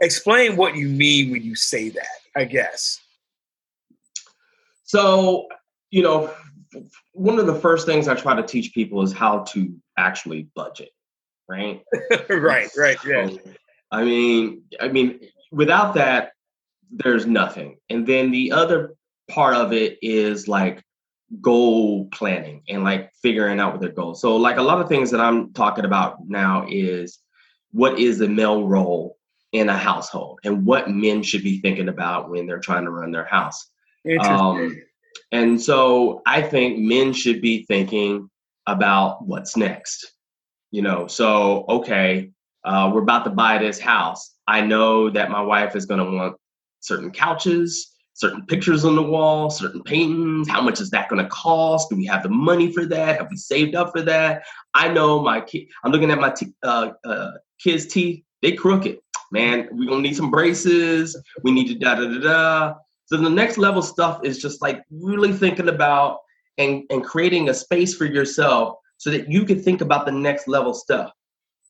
Explain 0.00 0.56
what 0.56 0.76
you 0.76 0.88
mean 0.88 1.30
when 1.30 1.42
you 1.42 1.54
say 1.54 1.88
that. 1.90 2.06
I 2.36 2.44
guess. 2.44 3.00
So 4.84 5.46
you 5.90 6.02
know, 6.02 6.30
one 7.12 7.38
of 7.38 7.46
the 7.46 7.54
first 7.54 7.86
things 7.86 8.08
I 8.08 8.14
try 8.14 8.34
to 8.34 8.42
teach 8.42 8.74
people 8.74 9.02
is 9.02 9.12
how 9.12 9.40
to 9.44 9.74
actually 9.96 10.48
budget, 10.54 10.90
right? 11.48 11.82
right, 12.28 12.68
right, 12.76 12.98
yeah. 13.06 13.28
So, 13.28 13.38
I 13.90 14.04
mean, 14.04 14.62
I 14.80 14.88
mean, 14.88 15.20
without 15.50 15.94
that, 15.94 16.32
there's 16.90 17.26
nothing. 17.26 17.78
And 17.90 18.06
then 18.06 18.30
the 18.30 18.52
other 18.52 18.94
part 19.28 19.54
of 19.54 19.72
it 19.72 19.98
is 20.02 20.48
like 20.48 20.82
goal 21.40 22.06
planning 22.06 22.62
and 22.68 22.84
like 22.84 23.12
figuring 23.22 23.58
out 23.58 23.72
what 23.72 23.80
their 23.80 23.90
goals. 23.90 24.20
So 24.20 24.36
like 24.36 24.56
a 24.58 24.62
lot 24.62 24.80
of 24.80 24.88
things 24.88 25.10
that 25.10 25.20
I'm 25.20 25.52
talking 25.52 25.84
about 25.84 26.18
now 26.28 26.66
is 26.68 27.18
what 27.72 27.98
is 27.98 28.18
the 28.18 28.28
male 28.28 28.66
role 28.66 29.18
in 29.52 29.68
a 29.68 29.76
household 29.76 30.40
and 30.44 30.64
what 30.64 30.90
men 30.90 31.22
should 31.22 31.42
be 31.42 31.60
thinking 31.60 31.88
about 31.88 32.30
when 32.30 32.46
they're 32.46 32.60
trying 32.60 32.84
to 32.84 32.90
run 32.90 33.10
their 33.10 33.24
house. 33.24 33.70
Um, 34.28 34.80
and 35.32 35.60
so 35.60 36.22
I 36.26 36.42
think 36.42 36.78
men 36.78 37.12
should 37.12 37.40
be 37.40 37.64
thinking 37.64 38.30
about 38.66 39.26
what's 39.26 39.56
next. 39.56 40.12
You 40.70 40.82
know, 40.82 41.06
so 41.06 41.64
okay, 41.68 42.30
uh, 42.66 42.90
we're 42.92 43.02
about 43.02 43.24
to 43.24 43.30
buy 43.30 43.58
this 43.58 43.78
house. 43.78 44.32
I 44.48 44.60
know 44.60 45.08
that 45.10 45.30
my 45.30 45.40
wife 45.40 45.76
is 45.76 45.86
going 45.86 46.04
to 46.04 46.16
want 46.16 46.36
certain 46.80 47.10
couches, 47.10 47.94
certain 48.14 48.44
pictures 48.46 48.84
on 48.84 48.96
the 48.96 49.02
wall, 49.02 49.50
certain 49.50 49.82
paintings. 49.82 50.48
How 50.48 50.60
much 50.60 50.80
is 50.80 50.90
that 50.90 51.08
going 51.08 51.22
to 51.22 51.28
cost? 51.30 51.90
Do 51.90 51.96
we 51.96 52.06
have 52.06 52.24
the 52.24 52.28
money 52.28 52.72
for 52.72 52.84
that? 52.86 53.18
Have 53.18 53.28
we 53.30 53.36
saved 53.36 53.76
up 53.76 53.92
for 53.92 54.02
that? 54.02 54.42
I 54.74 54.88
know 54.88 55.22
my 55.22 55.40
kid. 55.40 55.68
I'm 55.84 55.92
looking 55.92 56.10
at 56.10 56.18
my 56.18 56.30
t- 56.30 56.54
uh, 56.64 56.90
uh, 57.04 57.32
kids' 57.62 57.86
teeth. 57.86 58.22
They 58.42 58.52
crooked. 58.52 58.98
Man, 59.32 59.68
we're 59.72 59.88
gonna 59.88 60.02
need 60.02 60.16
some 60.16 60.30
braces. 60.30 61.20
We 61.42 61.50
need 61.50 61.68
to 61.68 61.74
da 61.74 61.96
da 61.96 62.08
da 62.08 62.20
da. 62.20 62.74
So 63.06 63.16
the 63.16 63.30
next 63.30 63.58
level 63.58 63.82
stuff 63.82 64.20
is 64.24 64.38
just 64.38 64.62
like 64.62 64.82
really 64.90 65.32
thinking 65.32 65.68
about 65.68 66.18
and, 66.58 66.84
and 66.90 67.04
creating 67.04 67.48
a 67.48 67.54
space 67.54 67.94
for 67.94 68.04
yourself 68.04 68.78
so 68.98 69.10
that 69.10 69.30
you 69.30 69.44
can 69.44 69.62
think 69.62 69.80
about 69.80 70.06
the 70.06 70.12
next 70.12 70.48
level 70.48 70.74
stuff. 70.74 71.12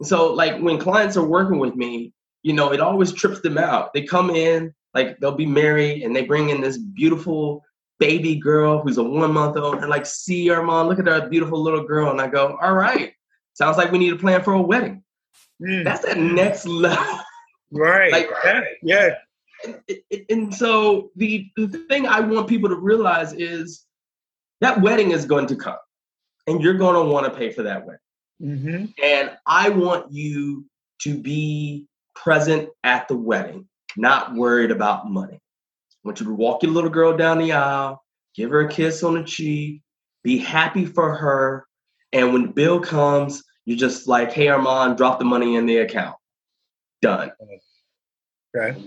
So 0.02 0.32
like 0.32 0.60
when 0.60 0.78
clients 0.78 1.16
are 1.16 1.26
working 1.26 1.58
with 1.58 1.74
me, 1.74 2.12
you 2.42 2.52
know, 2.52 2.72
it 2.72 2.80
always 2.80 3.12
trips 3.12 3.40
them 3.40 3.58
out. 3.58 3.92
They 3.92 4.02
come 4.02 4.30
in, 4.30 4.74
like 4.94 5.18
they'll 5.18 5.32
be 5.32 5.46
married 5.46 6.02
and 6.02 6.14
they 6.14 6.22
bring 6.22 6.50
in 6.50 6.60
this 6.60 6.78
beautiful 6.78 7.62
baby 7.98 8.36
girl 8.36 8.80
who's 8.80 8.98
a 8.98 9.02
one 9.02 9.32
month 9.32 9.56
old 9.56 9.76
and 9.76 9.88
like, 9.88 10.06
see 10.06 10.48
Armond, 10.48 10.88
look 10.88 10.98
at 10.98 11.06
that 11.06 11.30
beautiful 11.30 11.60
little 11.60 11.84
girl. 11.84 12.10
And 12.10 12.20
I 12.20 12.28
go, 12.28 12.58
all 12.60 12.74
right, 12.74 13.12
sounds 13.54 13.78
like 13.78 13.90
we 13.90 13.98
need 13.98 14.12
a 14.12 14.16
plan 14.16 14.42
for 14.42 14.52
a 14.52 14.60
wedding. 14.60 15.02
Mm. 15.62 15.84
That's 15.84 16.04
that 16.04 16.18
next 16.18 16.66
level. 16.66 17.20
Right. 17.72 18.12
like, 18.12 18.30
yeah. 18.44 18.60
yeah 18.82 19.14
and, 19.64 19.80
and 20.28 20.54
so 20.54 21.10
the, 21.16 21.50
the 21.56 21.68
thing 21.88 22.06
I 22.06 22.20
want 22.20 22.48
people 22.48 22.68
to 22.68 22.76
realize 22.76 23.32
is 23.32 23.84
that 24.60 24.80
wedding 24.80 25.10
is 25.10 25.24
going 25.24 25.46
to 25.48 25.56
come 25.56 25.78
and 26.46 26.62
you're 26.62 26.74
going 26.74 26.94
to 26.94 27.12
want 27.12 27.26
to 27.26 27.36
pay 27.36 27.50
for 27.50 27.62
that 27.62 27.84
wedding. 27.84 28.00
Mm-hmm. 28.42 28.86
And 29.02 29.30
I 29.46 29.70
want 29.70 30.12
you 30.12 30.66
to 31.02 31.18
be 31.18 31.86
present 32.14 32.68
at 32.84 33.08
the 33.08 33.16
wedding, 33.16 33.68
not 33.96 34.34
worried 34.34 34.70
about 34.70 35.10
money. 35.10 35.36
I 35.36 36.08
want 36.08 36.20
you 36.20 36.26
to 36.26 36.34
walk 36.34 36.62
your 36.62 36.72
little 36.72 36.90
girl 36.90 37.16
down 37.16 37.38
the 37.38 37.52
aisle, 37.52 38.02
give 38.34 38.50
her 38.50 38.60
a 38.60 38.68
kiss 38.68 39.02
on 39.02 39.14
the 39.14 39.24
cheek, 39.24 39.82
be 40.22 40.38
happy 40.38 40.84
for 40.84 41.14
her. 41.14 41.66
And 42.12 42.32
when 42.32 42.42
the 42.42 42.52
bill 42.52 42.80
comes, 42.80 43.42
you're 43.64 43.76
just 43.76 44.06
like, 44.06 44.32
hey, 44.32 44.46
Armond, 44.46 44.96
drop 44.96 45.18
the 45.18 45.24
money 45.24 45.56
in 45.56 45.66
the 45.66 45.78
account. 45.78 46.16
Done. 47.02 47.32
Okay. 48.56 48.80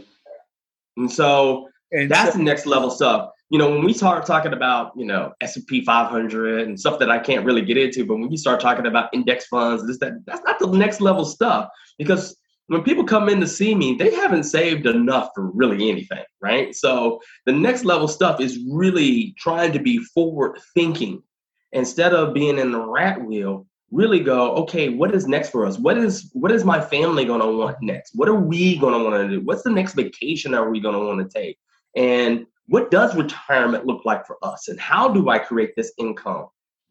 And 0.98 1.12
so 1.12 1.70
and 1.92 2.10
that's 2.10 2.34
so, 2.34 2.38
the 2.38 2.44
next 2.44 2.66
level 2.66 2.90
stuff. 2.90 3.32
You 3.50 3.58
know, 3.58 3.70
when 3.70 3.84
we 3.84 3.94
start 3.94 4.26
talking 4.26 4.54
about, 4.54 4.92
you 4.96 5.06
know, 5.06 5.34
S&P 5.42 5.84
500 5.84 6.68
and 6.68 6.80
stuff 6.80 7.00
that 7.00 7.10
I 7.10 7.18
can't 7.18 7.46
really 7.46 7.64
get 7.64 7.78
into, 7.78 8.06
but 8.06 8.18
when 8.18 8.32
you 8.32 8.38
start 8.38 8.60
talking 8.60 8.86
about 8.86 9.10
index 9.14 9.48
funds, 9.48 9.88
this, 9.88 9.98
that, 10.00 10.24
that's 10.26 10.44
not 10.44 10.60
the 10.60 10.68
next 10.68 11.02
level 11.02 11.26
stuff 11.26 11.70
because 11.98 12.38
when 12.68 12.84
people 12.84 13.04
come 13.04 13.30
in 13.30 13.40
to 13.40 13.48
see 13.48 13.74
me, 13.74 13.96
they 13.96 14.14
haven't 14.14 14.44
saved 14.44 14.86
enough 14.86 15.32
for 15.34 15.50
really 15.50 15.90
anything, 15.90 16.24
right? 16.40 16.76
So 16.76 17.20
the 17.48 17.52
next 17.52 17.84
level 17.84 18.08
stuff 18.08 18.40
is 18.40 18.60
really 18.72 19.34
trying 19.40 19.74
to 19.74 19.80
be 19.80 19.98
forward 19.98 20.60
thinking. 20.76 21.24
Instead 21.72 22.14
of 22.14 22.34
being 22.34 22.60
in 22.60 22.72
the 22.72 22.80
rat 22.80 23.24
wheel 23.24 23.66
really 23.92 24.20
go 24.20 24.52
okay 24.52 24.90
what 24.90 25.14
is 25.14 25.28
next 25.28 25.50
for 25.50 25.66
us? 25.66 25.80
What 25.80 25.98
is 25.98 26.30
what 26.34 26.52
is 26.52 26.64
my 26.64 26.80
family 26.80 27.26
going 27.26 27.42
to 27.42 27.48
want 27.48 27.78
next? 27.82 28.12
What 28.16 28.30
are 28.30 28.36
we 28.36 28.78
going 28.78 28.94
to 28.94 29.04
want 29.04 29.16
to 29.24 29.36
do? 29.36 29.44
What's 29.44 29.64
the 29.64 29.72
next 29.72 29.94
vacation 29.94 30.54
are 30.54 30.70
we 30.70 30.80
going 30.80 30.96
to 30.96 31.06
want 31.06 31.20
to 31.20 31.40
take? 31.40 31.58
And 31.96 32.46
what 32.70 32.92
does 32.92 33.16
retirement 33.16 33.86
look 33.86 34.06
like 34.06 34.26
for 34.26 34.38
us? 34.42 34.68
And 34.68 34.80
how 34.80 35.10
do 35.10 35.30
i 35.30 35.40
create 35.40 35.76
this 35.76 35.92
income? 35.98 36.48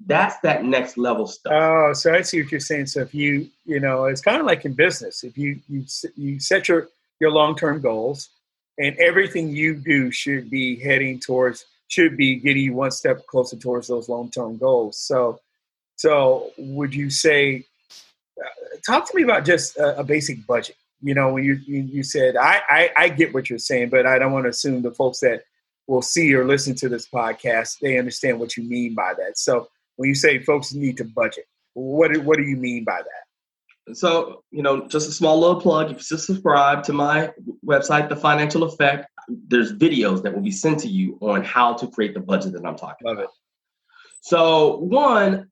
That's 0.07 0.39
that 0.41 0.65
next 0.65 0.97
level 0.97 1.27
stuff. 1.27 1.53
Oh 1.53 1.93
so 1.93 2.15
i 2.15 2.23
see 2.23 2.43
what 2.43 2.53
you're 2.53 2.61
saying. 2.61 2.87
So 2.87 3.01
if 3.01 3.15
you 3.15 3.49
you 3.65 3.81
know 3.81 4.05
it's 4.05 4.21
kind 4.21 4.39
of 4.39 4.47
like 4.47 4.65
in 4.65 4.73
business. 4.75 5.25
If 5.25 5.37
you 5.39 5.61
you, 5.69 5.85
you 6.17 6.41
set 6.41 6.69
your 6.69 6.89
your 7.21 7.31
long-term 7.31 7.81
goals 7.81 8.29
and 8.79 8.97
everything 8.99 9.49
you 9.49 9.75
do 9.75 10.11
should 10.13 10.51
be 10.51 10.77
heading 10.77 11.19
towards 11.19 11.65
should 11.89 12.17
be 12.17 12.37
getting 12.37 12.63
you 12.63 12.75
one 12.75 12.91
step 12.91 13.27
closer 13.27 13.57
towards 13.57 13.89
those 13.89 14.09
long-term 14.09 14.59
goals. 14.59 14.99
So 14.99 15.41
so, 15.99 16.53
would 16.57 16.95
you 16.95 17.11
say, 17.11 17.65
uh, 18.41 18.77
talk 18.87 19.11
to 19.11 19.17
me 19.17 19.25
about 19.25 19.45
just 19.45 19.77
a, 19.77 19.99
a, 19.99 20.05
basic 20.05 20.47
budget? 20.47 20.77
You 21.03 21.13
know, 21.15 21.33
when 21.33 21.43
you 21.43 21.55
you, 21.67 22.05
said, 22.05 22.37
I, 22.37 22.63
I, 22.69 22.91
I 22.97 23.09
get 23.09 23.35
what 23.35 23.51
you're 23.51 23.59
saying, 23.59 23.89
but 23.89 24.07
I 24.07 24.17
don't 24.17 24.33
want 24.33 24.45
to 24.45 24.51
assume 24.51 24.83
the 24.83 24.93
folks 24.93 25.19
that 25.21 25.43
will 25.89 26.03
see 26.03 26.33
or 26.35 26.45
listen 26.45 26.75
to 26.77 26.89
this 26.89 27.09
podcast 27.09 27.79
they 27.81 27.99
understand 27.99 28.39
what 28.39 28.57
you 28.57 28.63
mean 28.63 28.95
by 28.95 29.15
that. 29.19 29.37
So, 29.39 29.69
when 29.97 30.09
you 30.09 30.15
say 30.15 30.39
folks 30.39 30.73
need 30.73 30.97
to 30.99 31.05
budget, 31.05 31.47
what 31.75 32.17
what 32.19 32.37
do 32.37 32.45
you 32.45 32.57
mean 32.57 32.85
by 32.85 32.99
that? 32.99 33.97
So, 33.97 34.45
you 34.51 34.63
know, 34.63 34.87
just 34.87 35.09
a 35.09 35.13
small 35.13 35.41
little 35.41 35.61
plug. 35.61 35.91
If 35.91 35.97
you 35.97 36.19
subscribe 36.19 36.83
to 36.85 36.93
my 36.93 37.31
website, 37.65 38.11
The 38.11 38.17
Financial 38.17 38.65
Effect, 38.65 39.09
there's 39.29 39.73
videos 39.73 40.23
that 40.23 40.35
will 40.35 40.43
be 40.43 40.51
sent 40.51 40.81
to 40.81 40.89
you 40.89 41.17
on 41.23 41.43
how 41.43 41.73
to 41.73 41.87
create 41.87 42.13
the 42.13 42.21
budget 42.21 42.53
that 42.53 42.67
I'm 42.67 42.77
talking 42.77 43.07
Love 43.07 43.17
about. 43.19 43.25
It. 43.25 43.31
So, 44.21 44.77
one, 44.77 45.51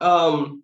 um, 0.00 0.62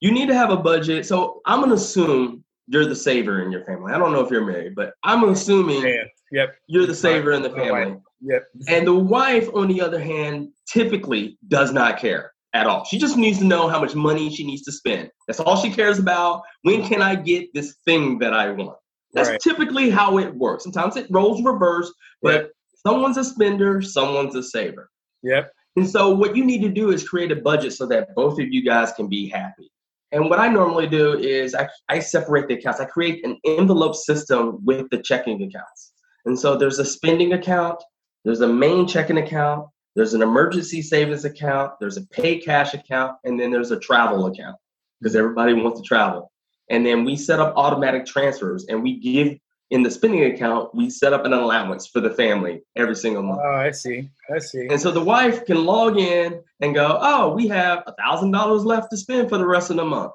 you 0.00 0.12
need 0.12 0.28
to 0.28 0.34
have 0.34 0.50
a 0.50 0.56
budget. 0.56 1.06
So 1.06 1.40
I'm 1.44 1.60
gonna 1.60 1.74
assume 1.74 2.42
you're 2.66 2.86
the 2.86 2.96
saver 2.96 3.42
in 3.42 3.52
your 3.52 3.64
family. 3.64 3.92
I 3.92 3.98
don't 3.98 4.12
know 4.12 4.24
if 4.24 4.30
you're 4.30 4.44
married, 4.44 4.74
but 4.74 4.94
I'm 5.02 5.24
assuming 5.24 5.82
yeah. 5.82 6.04
Yep. 6.30 6.54
you're 6.66 6.86
the 6.86 6.94
saver 6.94 7.32
in 7.32 7.42
the 7.42 7.50
family. 7.50 7.96
Yep. 8.22 8.44
And 8.68 8.86
the 8.86 8.94
wife, 8.94 9.48
on 9.54 9.68
the 9.68 9.80
other 9.80 10.00
hand, 10.00 10.48
typically 10.70 11.38
does 11.48 11.72
not 11.72 11.98
care 11.98 12.32
at 12.52 12.66
all. 12.66 12.84
She 12.84 12.98
just 12.98 13.16
needs 13.16 13.38
to 13.38 13.44
know 13.44 13.68
how 13.68 13.80
much 13.80 13.94
money 13.94 14.34
she 14.34 14.46
needs 14.46 14.62
to 14.62 14.72
spend. 14.72 15.10
That's 15.26 15.40
all 15.40 15.56
she 15.56 15.70
cares 15.70 15.98
about. 15.98 16.42
When 16.62 16.86
can 16.86 17.00
I 17.00 17.14
get 17.14 17.52
this 17.54 17.76
thing 17.84 18.18
that 18.18 18.34
I 18.34 18.50
want? 18.50 18.76
That's 19.12 19.28
right. 19.28 19.40
typically 19.40 19.90
how 19.90 20.18
it 20.18 20.34
works. 20.34 20.64
Sometimes 20.64 20.96
it 20.96 21.06
rolls 21.10 21.42
reverse, 21.42 21.92
but 22.22 22.34
yep. 22.34 22.50
someone's 22.86 23.16
a 23.16 23.24
spender, 23.24 23.82
someone's 23.82 24.36
a 24.36 24.42
saver. 24.42 24.90
Yep. 25.22 25.52
And 25.76 25.88
so 25.88 26.10
what 26.10 26.36
you 26.36 26.44
need 26.44 26.62
to 26.62 26.68
do 26.68 26.90
is 26.90 27.08
create 27.08 27.32
a 27.32 27.36
budget 27.36 27.72
so 27.72 27.86
that 27.86 28.14
both 28.14 28.38
of 28.40 28.48
you 28.48 28.64
guys 28.64 28.92
can 28.92 29.08
be 29.08 29.28
happy. 29.28 29.70
And 30.12 30.28
what 30.28 30.40
I 30.40 30.48
normally 30.48 30.88
do 30.88 31.16
is 31.16 31.54
I, 31.54 31.68
I 31.88 32.00
separate 32.00 32.48
the 32.48 32.54
accounts. 32.54 32.80
I 32.80 32.84
create 32.84 33.24
an 33.24 33.38
envelope 33.44 33.94
system 33.94 34.58
with 34.64 34.90
the 34.90 34.98
checking 34.98 35.42
accounts. 35.42 35.89
And 36.26 36.38
so 36.38 36.56
there's 36.56 36.78
a 36.78 36.84
spending 36.84 37.32
account, 37.32 37.82
there's 38.24 38.40
a 38.40 38.48
main 38.48 38.86
checking 38.86 39.18
account, 39.18 39.68
there's 39.96 40.14
an 40.14 40.22
emergency 40.22 40.82
savings 40.82 41.24
account, 41.24 41.72
there's 41.80 41.96
a 41.96 42.06
pay 42.06 42.38
cash 42.38 42.74
account, 42.74 43.16
and 43.24 43.38
then 43.38 43.50
there's 43.50 43.70
a 43.70 43.78
travel 43.78 44.26
account 44.26 44.56
because 45.00 45.16
everybody 45.16 45.54
wants 45.54 45.80
to 45.80 45.86
travel. 45.86 46.30
And 46.68 46.86
then 46.86 47.04
we 47.04 47.16
set 47.16 47.40
up 47.40 47.54
automatic 47.56 48.06
transfers 48.06 48.66
and 48.66 48.82
we 48.82 49.00
give 49.00 49.36
in 49.70 49.84
the 49.84 49.90
spending 49.90 50.24
account, 50.24 50.74
we 50.74 50.90
set 50.90 51.12
up 51.12 51.24
an 51.24 51.32
allowance 51.32 51.86
for 51.86 52.00
the 52.00 52.10
family 52.10 52.62
every 52.76 52.96
single 52.96 53.22
month. 53.22 53.40
Oh, 53.42 53.54
I 53.54 53.70
see. 53.70 54.08
I 54.34 54.38
see. 54.38 54.66
And 54.68 54.80
so 54.80 54.90
the 54.90 55.02
wife 55.02 55.44
can 55.44 55.64
log 55.64 55.96
in 55.96 56.42
and 56.60 56.74
go, 56.74 56.98
oh, 57.00 57.32
we 57.32 57.46
have 57.48 57.84
a 57.86 57.94
thousand 57.94 58.32
dollars 58.32 58.64
left 58.64 58.90
to 58.90 58.96
spend 58.96 59.28
for 59.28 59.38
the 59.38 59.46
rest 59.46 59.70
of 59.70 59.76
the 59.76 59.84
month. 59.84 60.12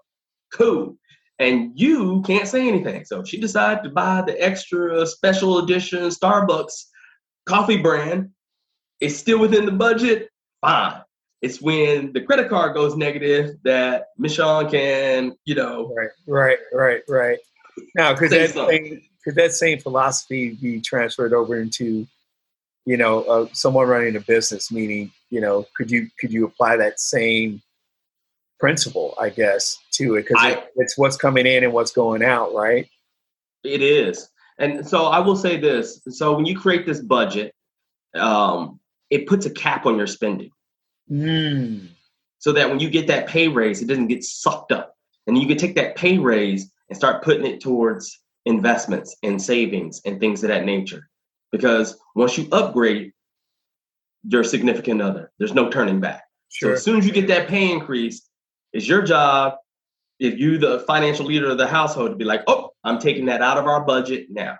Cool. 0.53 0.97
And 1.37 1.71
you 1.75 2.21
can't 2.21 2.47
say 2.47 2.67
anything. 2.67 3.03
So 3.05 3.19
if 3.21 3.27
she 3.27 3.39
decided 3.39 3.83
to 3.83 3.89
buy 3.89 4.21
the 4.21 4.41
extra 4.41 5.05
special 5.05 5.59
edition 5.59 6.03
Starbucks 6.03 6.85
coffee 7.45 7.77
brand, 7.77 8.31
it's 9.01 9.17
still 9.17 9.39
within 9.39 9.65
the 9.65 9.71
budget, 9.71 10.29
fine. 10.61 11.01
It's 11.41 11.61
when 11.61 12.13
the 12.13 12.21
credit 12.21 12.49
card 12.49 12.73
goes 12.73 12.95
negative 12.95 13.57
that 13.63 14.07
Michon 14.17 14.69
can, 14.69 15.35
you 15.43 15.55
know. 15.55 15.93
Right, 15.95 16.09
right, 16.25 16.57
right, 16.73 17.01
right. 17.07 17.39
Now, 17.95 18.13
because 18.13 18.31
that 18.31 18.51
same, 18.51 19.01
could 19.23 19.35
that 19.35 19.51
same 19.51 19.79
philosophy 19.79 20.57
be 20.61 20.79
transferred 20.79 21.33
over 21.33 21.59
into, 21.59 22.07
you 22.85 22.97
know, 22.97 23.23
uh, 23.23 23.47
someone 23.51 23.87
running 23.87 24.15
a 24.15 24.21
business? 24.21 24.71
Meaning, 24.71 25.11
you 25.29 25.41
know, 25.41 25.67
could 25.75 25.91
you 25.91 26.07
could 26.19 26.31
you 26.31 26.45
apply 26.45 26.77
that 26.77 26.99
same 26.99 27.61
principle, 28.59 29.15
I 29.19 29.29
guess, 29.29 29.77
to 29.93 30.15
it 30.15 30.27
because 30.27 30.43
it, 30.45 30.63
it's 30.77 30.97
what's 30.97 31.17
coming 31.17 31.45
in 31.45 31.63
and 31.63 31.73
what's 31.73 31.91
going 31.91 32.23
out, 32.23 32.53
right? 32.53 32.87
It 33.63 33.81
is, 33.81 34.29
and 34.59 34.87
so 34.87 35.05
I 35.05 35.19
will 35.19 35.35
say 35.35 35.57
this: 35.57 36.01
so 36.09 36.35
when 36.35 36.45
you 36.45 36.57
create 36.57 36.85
this 36.85 36.99
budget, 36.99 37.53
um, 38.15 38.79
it 39.09 39.27
puts 39.27 39.45
a 39.45 39.49
cap 39.49 39.85
on 39.85 39.97
your 39.97 40.07
spending. 40.07 40.51
Mm. 41.11 41.87
So 42.39 42.51
that 42.51 42.69
when 42.69 42.79
you 42.79 42.89
get 42.89 43.07
that 43.07 43.27
pay 43.27 43.47
raise, 43.47 43.81
it 43.81 43.87
doesn't 43.87 44.07
get 44.07 44.23
sucked 44.23 44.71
up. 44.71 44.95
And 45.27 45.37
you 45.37 45.47
can 45.47 45.57
take 45.57 45.75
that 45.75 45.95
pay 45.95 46.17
raise 46.17 46.71
and 46.89 46.97
start 46.97 47.23
putting 47.23 47.45
it 47.45 47.59
towards 47.59 48.19
investments 48.45 49.15
and 49.23 49.41
savings 49.41 50.01
and 50.05 50.19
things 50.19 50.43
of 50.43 50.49
that 50.49 50.65
nature. 50.65 51.09
Because 51.51 51.97
once 52.15 52.37
you 52.37 52.47
upgrade 52.51 53.13
your 54.27 54.43
significant 54.43 55.01
other, 55.01 55.31
there's 55.39 55.53
no 55.53 55.69
turning 55.69 55.99
back. 55.99 56.23
Sure. 56.49 56.71
So 56.71 56.73
as 56.73 56.83
soon 56.83 56.97
as 56.99 57.07
you 57.07 57.11
get 57.11 57.27
that 57.27 57.47
pay 57.47 57.71
increase, 57.71 58.29
it's 58.75 58.87
your 58.87 59.01
job, 59.01 59.55
if 60.19 60.37
you 60.37 60.57
the 60.57 60.81
financial 60.81 61.25
leader 61.25 61.49
of 61.49 61.57
the 61.57 61.65
household, 61.65 62.09
to 62.09 62.15
be 62.17 62.25
like, 62.25 62.43
oh, 62.47 62.71
I'm 62.83 62.99
taking 62.99 63.27
that 63.27 63.41
out 63.41 63.57
of 63.57 63.67
our 63.67 63.85
budget 63.85 64.27
now. 64.29 64.57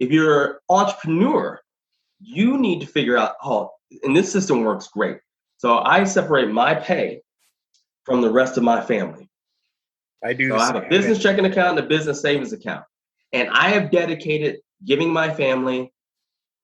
If 0.00 0.10
you're 0.10 0.44
an 0.44 0.54
entrepreneur, 0.68 1.60
you 2.20 2.58
need 2.58 2.80
to 2.80 2.86
figure 2.88 3.16
out, 3.16 3.34
oh, 3.44 3.70
and 4.02 4.16
this 4.16 4.32
system 4.32 4.64
works 4.64 4.88
great. 4.88 5.18
So 5.58 5.78
I 5.78 6.02
separate 6.04 6.50
my 6.50 6.74
pay 6.74 7.22
from 8.02 8.20
the 8.20 8.30
rest 8.30 8.56
of 8.56 8.64
my 8.64 8.80
family. 8.80 9.30
I 10.24 10.32
do. 10.32 10.50
So 10.50 10.56
I 10.56 10.66
have 10.66 10.76
a 10.76 10.88
business 10.88 11.22
checking 11.22 11.44
account 11.44 11.78
and 11.78 11.86
a 11.86 11.88
business 11.88 12.20
savings 12.20 12.52
account. 12.52 12.84
And 13.32 13.48
I 13.50 13.70
have 13.70 13.92
dedicated 13.92 14.56
giving 14.84 15.12
my 15.12 15.32
family, 15.32 15.92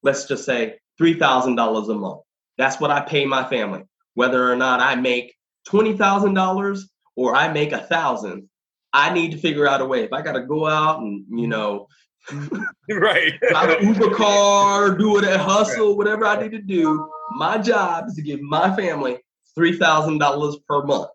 let's 0.03 0.25
just 0.25 0.45
say 0.45 0.81
$3,000 1.01 1.91
a 1.91 1.95
month. 1.95 2.23
That's 2.59 2.81
what 2.81 2.91
I 2.91 3.01
pay 3.03 3.25
my 3.25 3.49
family. 3.49 3.85
Whether 4.15 4.51
or 4.51 4.57
not 4.57 4.81
I 4.81 4.97
make 4.97 5.37
$20,000 5.69 6.81
or 7.17 7.35
I 7.35 7.53
make 7.53 7.73
a 7.73 7.79
thousand, 7.79 8.49
I 8.93 9.13
need 9.13 9.33
to 9.33 9.39
figure 9.39 9.67
out 9.67 9.81
a 9.81 9.87
way. 9.87 10.05
If 10.05 10.13
I 10.13 10.23
got 10.23 10.33
to 10.33 10.43
go 10.43 10.67
out 10.67 11.01
and, 11.01 11.25
you 11.31 11.47
know, 11.47 11.89
right. 12.91 13.33
drive 13.49 13.81
an 13.81 13.95
Uber 13.95 14.15
car, 14.15 14.97
do 14.97 15.19
it 15.19 15.25
at 15.25 15.41
hustle, 15.41 15.97
whatever 15.97 16.27
I 16.27 16.41
need 16.41 16.53
to 16.53 16.61
do. 16.61 17.11
My 17.33 17.59
job 17.59 18.07
is 18.09 18.15
to 18.15 18.23
give 18.23 18.41
my 18.41 18.75
family 18.77 19.19
three 19.55 19.77
thousand 19.77 20.19
dollars 20.19 20.57
per 20.69 20.83
month. 20.85 21.09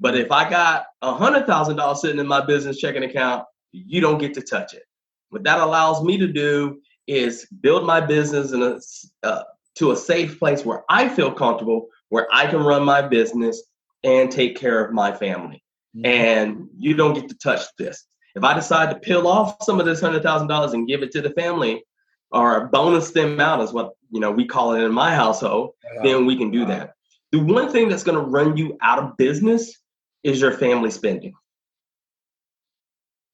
But 0.00 0.16
if 0.16 0.30
I 0.32 0.48
got 0.48 0.86
a 1.02 1.14
hundred 1.14 1.46
thousand 1.46 1.76
dollars 1.76 2.00
sitting 2.00 2.20
in 2.20 2.26
my 2.26 2.44
business 2.44 2.78
checking 2.78 3.04
account, 3.04 3.44
you 3.72 4.00
don't 4.00 4.18
get 4.18 4.34
to 4.34 4.42
touch 4.42 4.74
it. 4.74 4.82
What 5.30 5.44
that 5.44 5.60
allows 5.60 6.02
me 6.02 6.18
to 6.18 6.26
do 6.26 6.80
is 7.06 7.46
build 7.60 7.86
my 7.86 8.00
business 8.00 8.52
in 8.52 8.62
a 8.62 8.80
uh, 9.22 9.44
to 9.76 9.92
a 9.92 9.96
safe 9.96 10.38
place 10.38 10.64
where 10.64 10.84
I 10.88 11.08
feel 11.08 11.32
comfortable, 11.32 11.88
where 12.08 12.26
I 12.32 12.46
can 12.46 12.60
run 12.60 12.84
my 12.84 13.02
business 13.02 13.62
and 14.04 14.30
take 14.30 14.56
care 14.56 14.84
of 14.84 14.92
my 14.92 15.12
family. 15.12 15.62
Mm-hmm. 15.96 16.06
And 16.06 16.68
you 16.78 16.94
don't 16.94 17.14
get 17.14 17.28
to 17.28 17.38
touch 17.38 17.62
this. 17.78 18.04
If 18.34 18.44
I 18.44 18.54
decide 18.54 18.90
to 18.90 19.00
peel 19.00 19.26
off 19.26 19.62
some 19.62 19.80
of 19.80 19.86
this 19.86 20.00
hundred 20.00 20.22
thousand 20.22 20.48
dollars 20.48 20.72
and 20.72 20.86
give 20.86 21.02
it 21.02 21.10
to 21.12 21.20
the 21.20 21.30
family, 21.30 21.82
or 22.30 22.68
bonus 22.68 23.10
them 23.10 23.40
out, 23.40 23.60
is 23.60 23.72
what 23.72 23.92
you 24.10 24.20
know 24.20 24.30
we 24.30 24.46
call 24.46 24.74
it 24.74 24.82
in 24.82 24.92
my 24.92 25.14
household, 25.14 25.72
uh-huh. 25.84 26.02
then 26.04 26.26
we 26.26 26.36
can 26.36 26.50
do 26.50 26.64
that. 26.66 26.94
The 27.32 27.38
one 27.40 27.70
thing 27.70 27.88
that's 27.88 28.04
going 28.04 28.18
to 28.18 28.24
run 28.24 28.56
you 28.56 28.76
out 28.82 28.98
of 28.98 29.16
business 29.16 29.76
is 30.22 30.40
your 30.40 30.52
family 30.52 30.90
spending. 30.90 31.34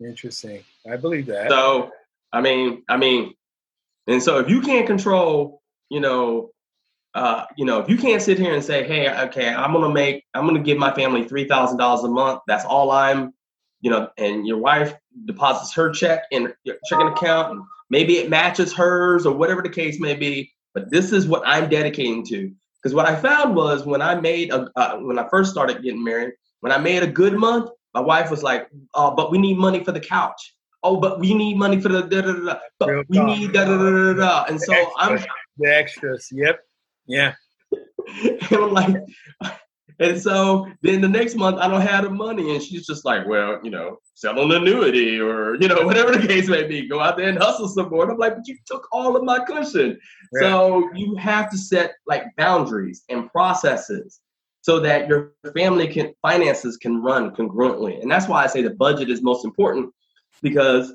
Interesting. 0.01 0.63
I 0.91 0.97
believe 0.97 1.27
that. 1.27 1.51
So, 1.51 1.91
I 2.33 2.43
mean, 2.43 2.83
I 2.89 2.97
mean, 2.97 3.35
and 4.07 4.23
so 4.23 4.39
if 4.39 4.51
you 4.51 4.61
can't 4.61 4.87
control, 4.87 5.63
you 5.89 6.01
know, 6.01 6.51
uh, 7.17 7.47
you 7.57 7.65
know, 7.65 7.81
if 7.81 7.89
you 7.89 7.97
can't 7.97 8.23
sit 8.23 8.39
here 8.39 8.55
and 8.55 8.63
say, 8.63 8.85
"Hey, 8.85 9.09
okay, 9.27 9.49
I'm 9.49 9.73
gonna 9.73 9.93
make, 9.93 10.25
I'm 10.35 10.47
gonna 10.47 10.61
give 10.61 10.79
my 10.79 10.93
family 10.93 11.25
three 11.25 11.49
thousand 11.49 11.79
dollars 11.79 12.05
a 12.05 12.09
month. 12.09 12.41
That's 12.47 12.65
all 12.65 12.91
I'm 12.91 13.33
you 13.81 13.91
know, 13.91 14.09
and 14.19 14.47
your 14.47 14.59
wife 14.59 14.95
deposits 15.27 15.73
her 15.75 15.91
check 15.91 16.25
in 16.31 16.53
your 16.65 16.77
checking 16.89 17.09
account, 17.09 17.53
and 17.53 17.63
maybe 17.91 18.19
it 18.19 18.29
matches 18.29 18.73
hers 18.73 19.27
or 19.27 19.35
whatever 19.35 19.63
the 19.63 19.69
case 19.69 20.01
may 20.01 20.15
be. 20.15 20.53
But 20.75 20.91
this 20.91 21.13
is 21.13 21.27
what 21.29 21.43
I'm 21.47 21.69
dedicating 21.69 22.25
to. 22.27 22.53
Because 22.83 22.95
what 22.95 23.07
I 23.07 23.17
found 23.17 23.55
was 23.55 23.87
when 23.87 24.03
I 24.03 24.15
made 24.15 24.53
a, 24.53 24.71
uh, 24.77 24.97
when 24.99 25.19
I 25.19 25.29
first 25.29 25.51
started 25.51 25.83
getting 25.83 26.03
married, 26.03 26.35
when 26.61 26.73
I 26.73 26.79
made 26.79 27.03
a 27.03 27.07
good 27.07 27.35
month, 27.35 27.71
my 27.95 28.01
wife 28.01 28.31
was 28.31 28.43
like, 28.43 28.69
"Oh, 28.95 29.15
but 29.15 29.31
we 29.31 29.39
need 29.39 29.57
money 29.57 29.83
for 29.85 29.93
the 29.93 30.01
couch. 30.01 30.55
Oh, 30.83 30.99
but 30.99 31.21
we 31.21 31.35
need 31.35 31.57
money 31.57 31.81
for 31.81 31.89
the 31.89 32.03
da 32.03 32.21
da 32.23 32.33
da. 32.33 32.59
But 32.79 32.89
Real 32.89 33.05
we 33.09 33.21
need 33.21 33.53
da 33.53 33.65
da 33.65 33.79
da 33.79 33.91
da 33.91 34.13
da." 34.15 34.45
And 34.49 34.61
so 34.61 34.75
I'm 34.99 35.19
the 35.59 35.75
extras. 35.75 36.29
Yep. 36.33 36.61
Yeah. 37.07 37.35
and 37.73 38.53
I'm 38.53 38.73
like, 38.73 38.97
and 39.99 40.21
so 40.21 40.71
then 40.83 41.01
the 41.01 41.09
next 41.09 41.37
month 41.37 41.59
I 41.59 41.69
don't 41.69 41.81
have 41.81 42.05
the 42.05 42.11
money, 42.11 42.55
and 42.55 42.63
she's 42.63 42.87
just 42.87 43.05
like, 43.05 43.27
well, 43.27 43.59
you 43.63 43.71
know, 43.71 43.99
sell 44.15 44.39
an 44.41 44.51
annuity 44.53 45.19
or 45.19 45.57
you 45.57 45.69
know 45.69 45.83
whatever 45.87 46.17
the 46.17 46.27
case 46.27 46.49
may 46.49 46.65
be. 46.65 46.89
Go 46.89 47.01
out 47.01 47.17
there 47.17 47.29
and 47.29 47.39
hustle 47.39 47.69
some 47.69 47.89
more. 47.89 48.03
And 48.03 48.13
I'm 48.13 48.19
like, 48.19 48.37
but 48.37 48.47
you 48.47 48.57
took 48.67 48.87
all 48.93 49.17
of 49.17 49.25
my 49.25 49.45
cushion. 49.45 49.99
So 50.41 50.91
you 50.95 51.17
have 51.17 51.51
to 51.51 51.59
set 51.59 51.93
like 52.07 52.25
boundaries 52.37 53.05
and 53.09 53.31
processes 53.31 54.21
so 54.61 54.81
that 54.81 55.09
your 55.09 55.33
family 55.55 55.87
can 55.87 56.13
finances 56.21 56.77
can 56.77 57.03
run 57.03 57.31
congruently. 57.35 58.03
And 58.03 58.11
that's 58.11 58.29
why 58.29 58.43
I 58.43 58.49
say 58.49 58.63
the 58.63 58.71
budget 58.71 59.09
is 59.09 59.23
most 59.23 59.45
important 59.45 59.93
because 60.43 60.93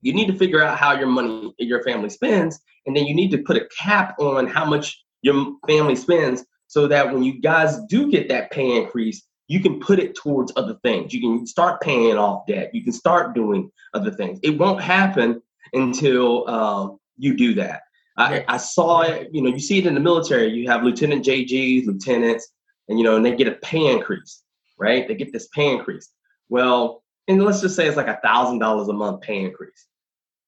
you 0.00 0.12
need 0.12 0.26
to 0.28 0.38
figure 0.38 0.62
out 0.62 0.78
how 0.78 0.96
your 0.98 1.08
money 1.08 1.52
your 1.58 1.82
family 1.82 2.08
spends, 2.08 2.60
and 2.86 2.96
then 2.96 3.04
you 3.06 3.14
need 3.14 3.30
to 3.32 3.38
put 3.38 3.56
a 3.56 3.68
cap 3.78 4.18
on 4.18 4.46
how 4.46 4.64
much 4.64 5.02
your 5.22 5.56
family 5.66 5.96
spends 5.96 6.44
so 6.66 6.86
that 6.88 7.12
when 7.12 7.22
you 7.22 7.40
guys 7.40 7.78
do 7.88 8.10
get 8.10 8.28
that 8.28 8.50
pay 8.50 8.76
increase, 8.76 9.22
you 9.48 9.60
can 9.60 9.80
put 9.80 9.98
it 9.98 10.14
towards 10.14 10.52
other 10.56 10.78
things. 10.82 11.12
You 11.12 11.20
can 11.20 11.46
start 11.46 11.80
paying 11.80 12.16
off 12.16 12.46
debt. 12.46 12.74
You 12.74 12.82
can 12.82 12.92
start 12.92 13.34
doing 13.34 13.70
other 13.92 14.10
things. 14.10 14.40
It 14.42 14.58
won't 14.58 14.80
happen 14.80 15.42
until 15.72 16.48
um, 16.48 16.98
you 17.18 17.36
do 17.36 17.54
that. 17.54 17.82
I, 18.16 18.44
I, 18.46 18.56
saw 18.58 19.02
it, 19.02 19.28
you 19.32 19.40
know, 19.42 19.48
you 19.48 19.58
see 19.58 19.78
it 19.78 19.86
in 19.86 19.94
the 19.94 20.00
military. 20.00 20.50
You 20.50 20.68
have 20.68 20.82
lieutenant 20.82 21.24
JGs, 21.24 21.86
lieutenants, 21.86 22.48
and 22.88 22.98
you 22.98 23.04
know, 23.04 23.16
and 23.16 23.24
they 23.24 23.34
get 23.34 23.48
a 23.48 23.52
pay 23.52 23.90
increase, 23.90 24.42
right? 24.78 25.08
They 25.08 25.14
get 25.14 25.32
this 25.32 25.48
pay 25.48 25.70
increase. 25.70 26.10
Well, 26.48 27.02
and 27.28 27.42
let's 27.42 27.60
just 27.60 27.76
say 27.76 27.86
it's 27.86 27.96
like 27.96 28.08
a 28.08 28.20
thousand 28.22 28.58
dollars 28.58 28.88
a 28.88 28.92
month 28.92 29.22
pay 29.22 29.42
increase. 29.42 29.86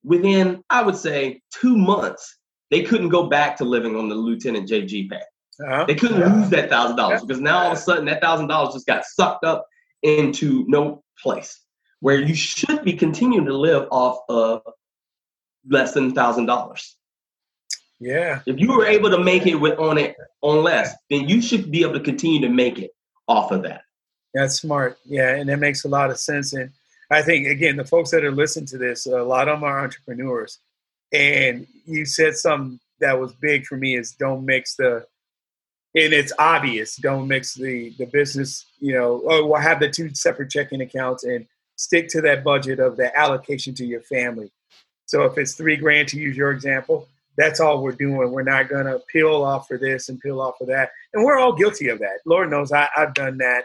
Within, 0.02 0.62
I 0.68 0.82
would 0.82 0.96
say, 0.96 1.40
two 1.50 1.76
months, 1.76 2.38
they 2.70 2.83
couldn't 2.83 3.09
go 3.09 3.27
back 3.29 3.57
to 3.59 3.64
living 3.64 3.96
on 3.96 4.09
the 4.09 4.14
lieutenant 4.14 4.68
JG 4.68 5.11
pay. 5.11 5.20
Uh-huh. 5.62 5.85
They 5.87 5.94
couldn't 5.94 6.20
lose 6.20 6.50
that 6.50 6.68
thousand 6.68 6.96
dollars 6.96 7.20
because 7.20 7.40
now 7.40 7.59
all 7.59 7.72
of 7.72 7.79
a 7.79 7.81
sudden 7.81 8.07
that 8.07 8.20
thousand 8.20 8.48
dollars 8.48 8.74
just 8.74 8.87
got 8.87 9.05
sucked 9.05 9.44
up 9.44 9.66
into 10.03 10.64
no 10.68 11.03
place 11.22 11.61
where 12.00 12.20
you 12.20 12.35
should 12.35 12.85
be 12.85 12.92
continuing 12.92 13.46
to 13.46 13.57
live 13.57 13.88
off 13.90 14.18
of 14.29 14.62
less 15.68 15.92
than 15.92 16.12
thousand 16.12 16.46
dollars. 16.46 16.96
Yeah. 18.00 18.40
If 18.46 18.61
you 18.61 18.77
were 18.77 18.85
able 18.85 19.11
to 19.11 19.18
make 19.18 19.46
it 19.46 19.55
with 19.55 19.79
on 19.79 19.96
it 19.96 20.16
on 20.42 20.62
less, 20.62 20.94
then 21.09 21.29
you 21.29 21.40
should 21.40 21.70
be 21.70 21.83
able 21.83 21.94
to 21.94 22.00
continue 22.00 22.40
to 22.40 22.48
make 22.48 22.79
it 22.79 22.90
off 23.29 23.53
of 23.53 23.62
that. 23.62 23.83
That's 24.35 24.57
smart. 24.57 24.98
Yeah, 25.05 25.37
and 25.37 25.48
that 25.48 25.61
makes 25.61 25.85
a 25.85 25.88
lot 25.88 26.11
of 26.11 26.18
sense. 26.18 26.53
And 26.53 26.70
I 27.11 27.22
think 27.22 27.46
again, 27.46 27.77
the 27.77 27.85
folks 27.85 28.11
that 28.11 28.24
are 28.24 28.33
listening 28.33 28.66
to 28.66 28.79
this, 28.79 29.07
a 29.07 29.22
lot 29.22 29.48
of 29.48 29.61
them 29.61 29.64
are 29.64 29.81
entrepreneurs, 29.81 30.59
and 31.14 31.66
you 31.87 32.05
said 32.05 32.35
something 32.35 32.79
that 33.00 33.18
was 33.18 33.33
big 33.35 33.64
for 33.66 33.77
me 33.77 33.96
is 33.96 34.12
don't 34.12 34.44
mix 34.44 34.77
the 34.77 35.07
and 35.94 36.12
it's 36.12 36.33
obvious 36.38 36.96
don't 36.96 37.29
mix 37.29 37.55
the 37.55 37.90
the 37.98 38.07
business 38.07 38.66
you 38.81 38.92
know 38.92 39.22
oh 39.27 39.55
have 39.55 39.81
the 39.81 39.88
two 39.88 40.12
separate 40.14 40.50
checking 40.50 40.81
accounts 40.81 41.24
and 41.24 41.46
stick 41.77 42.09
to 42.09 42.20
that 42.20 42.44
budget 42.44 42.79
of 42.79 42.96
the 42.96 43.16
allocation 43.18 43.74
to 43.74 43.85
your 43.85 44.03
family. 44.03 44.50
So 45.07 45.24
if 45.24 45.37
it's 45.38 45.55
three 45.55 45.77
grand 45.77 46.09
to 46.09 46.18
use 46.18 46.37
your 46.37 46.50
example 46.50 47.09
that's 47.37 47.61
all 47.61 47.83
we're 47.83 47.92
doing. 47.92 48.31
We're 48.31 48.42
not 48.42 48.68
going 48.68 48.87
to 48.87 49.00
peel 49.12 49.42
off 49.42 49.66
for 49.66 49.79
this 49.79 50.09
and 50.09 50.20
peel 50.20 50.40
off 50.40 50.55
for 50.59 50.66
that. 50.66 50.90
And 51.12 51.24
we're 51.24 51.38
all 51.38 51.53
guilty 51.53 51.88
of 51.88 51.98
that. 51.98 52.20
Lord 52.24 52.50
knows 52.50 52.72
I, 52.72 52.88
have 52.94 53.14
done 53.14 53.38
that. 53.38 53.64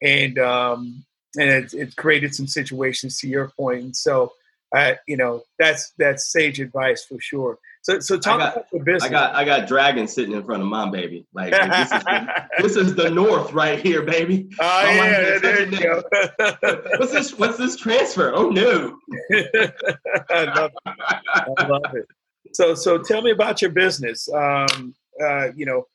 And 0.00 0.38
um 0.38 1.04
and 1.38 1.48
it's, 1.48 1.72
it's 1.72 1.94
created 1.94 2.34
some 2.34 2.46
situations 2.46 3.18
to 3.18 3.28
your 3.28 3.52
point. 3.56 3.82
And 3.82 3.96
so 3.96 4.32
I, 4.74 4.98
you 5.06 5.16
know 5.16 5.42
that's 5.58 5.92
that's 5.98 6.30
sage 6.30 6.60
advice 6.60 7.04
for 7.04 7.20
sure 7.20 7.58
so, 7.82 7.98
so 7.98 8.16
talk 8.16 8.38
got, 8.38 8.52
about 8.52 8.70
the 8.70 8.78
business. 8.78 9.02
I 9.02 9.08
got, 9.08 9.34
I 9.34 9.44
got 9.44 9.66
dragons 9.66 10.12
sitting 10.12 10.36
in 10.36 10.44
front 10.44 10.62
of 10.62 10.68
my 10.68 10.88
baby. 10.88 11.26
Like 11.34 11.50
this, 11.50 11.90
is 11.92 12.04
the, 12.04 12.48
this 12.62 12.76
is 12.76 12.94
the 12.94 13.10
north 13.10 13.52
right 13.52 13.80
here, 13.80 14.02
baby. 14.02 14.48
Oh 14.60 14.84
my 14.84 14.94
yeah, 14.94 15.38
there 15.38 15.68
you 15.68 15.80
go. 15.80 16.02
what's 16.98 17.10
this? 17.10 17.36
What's 17.36 17.58
this 17.58 17.74
transfer? 17.74 18.32
Oh 18.32 18.50
no! 18.50 18.96
I 20.30 20.44
love 20.44 20.70
it. 20.86 20.94
I 21.58 21.66
love 21.66 21.94
it. 21.94 22.06
So, 22.52 22.76
so 22.76 22.98
tell 22.98 23.20
me 23.20 23.32
about 23.32 23.60
your 23.60 23.72
business. 23.72 24.28
Um, 24.32 24.94
uh, 25.20 25.48
you 25.56 25.66
know, 25.66 25.88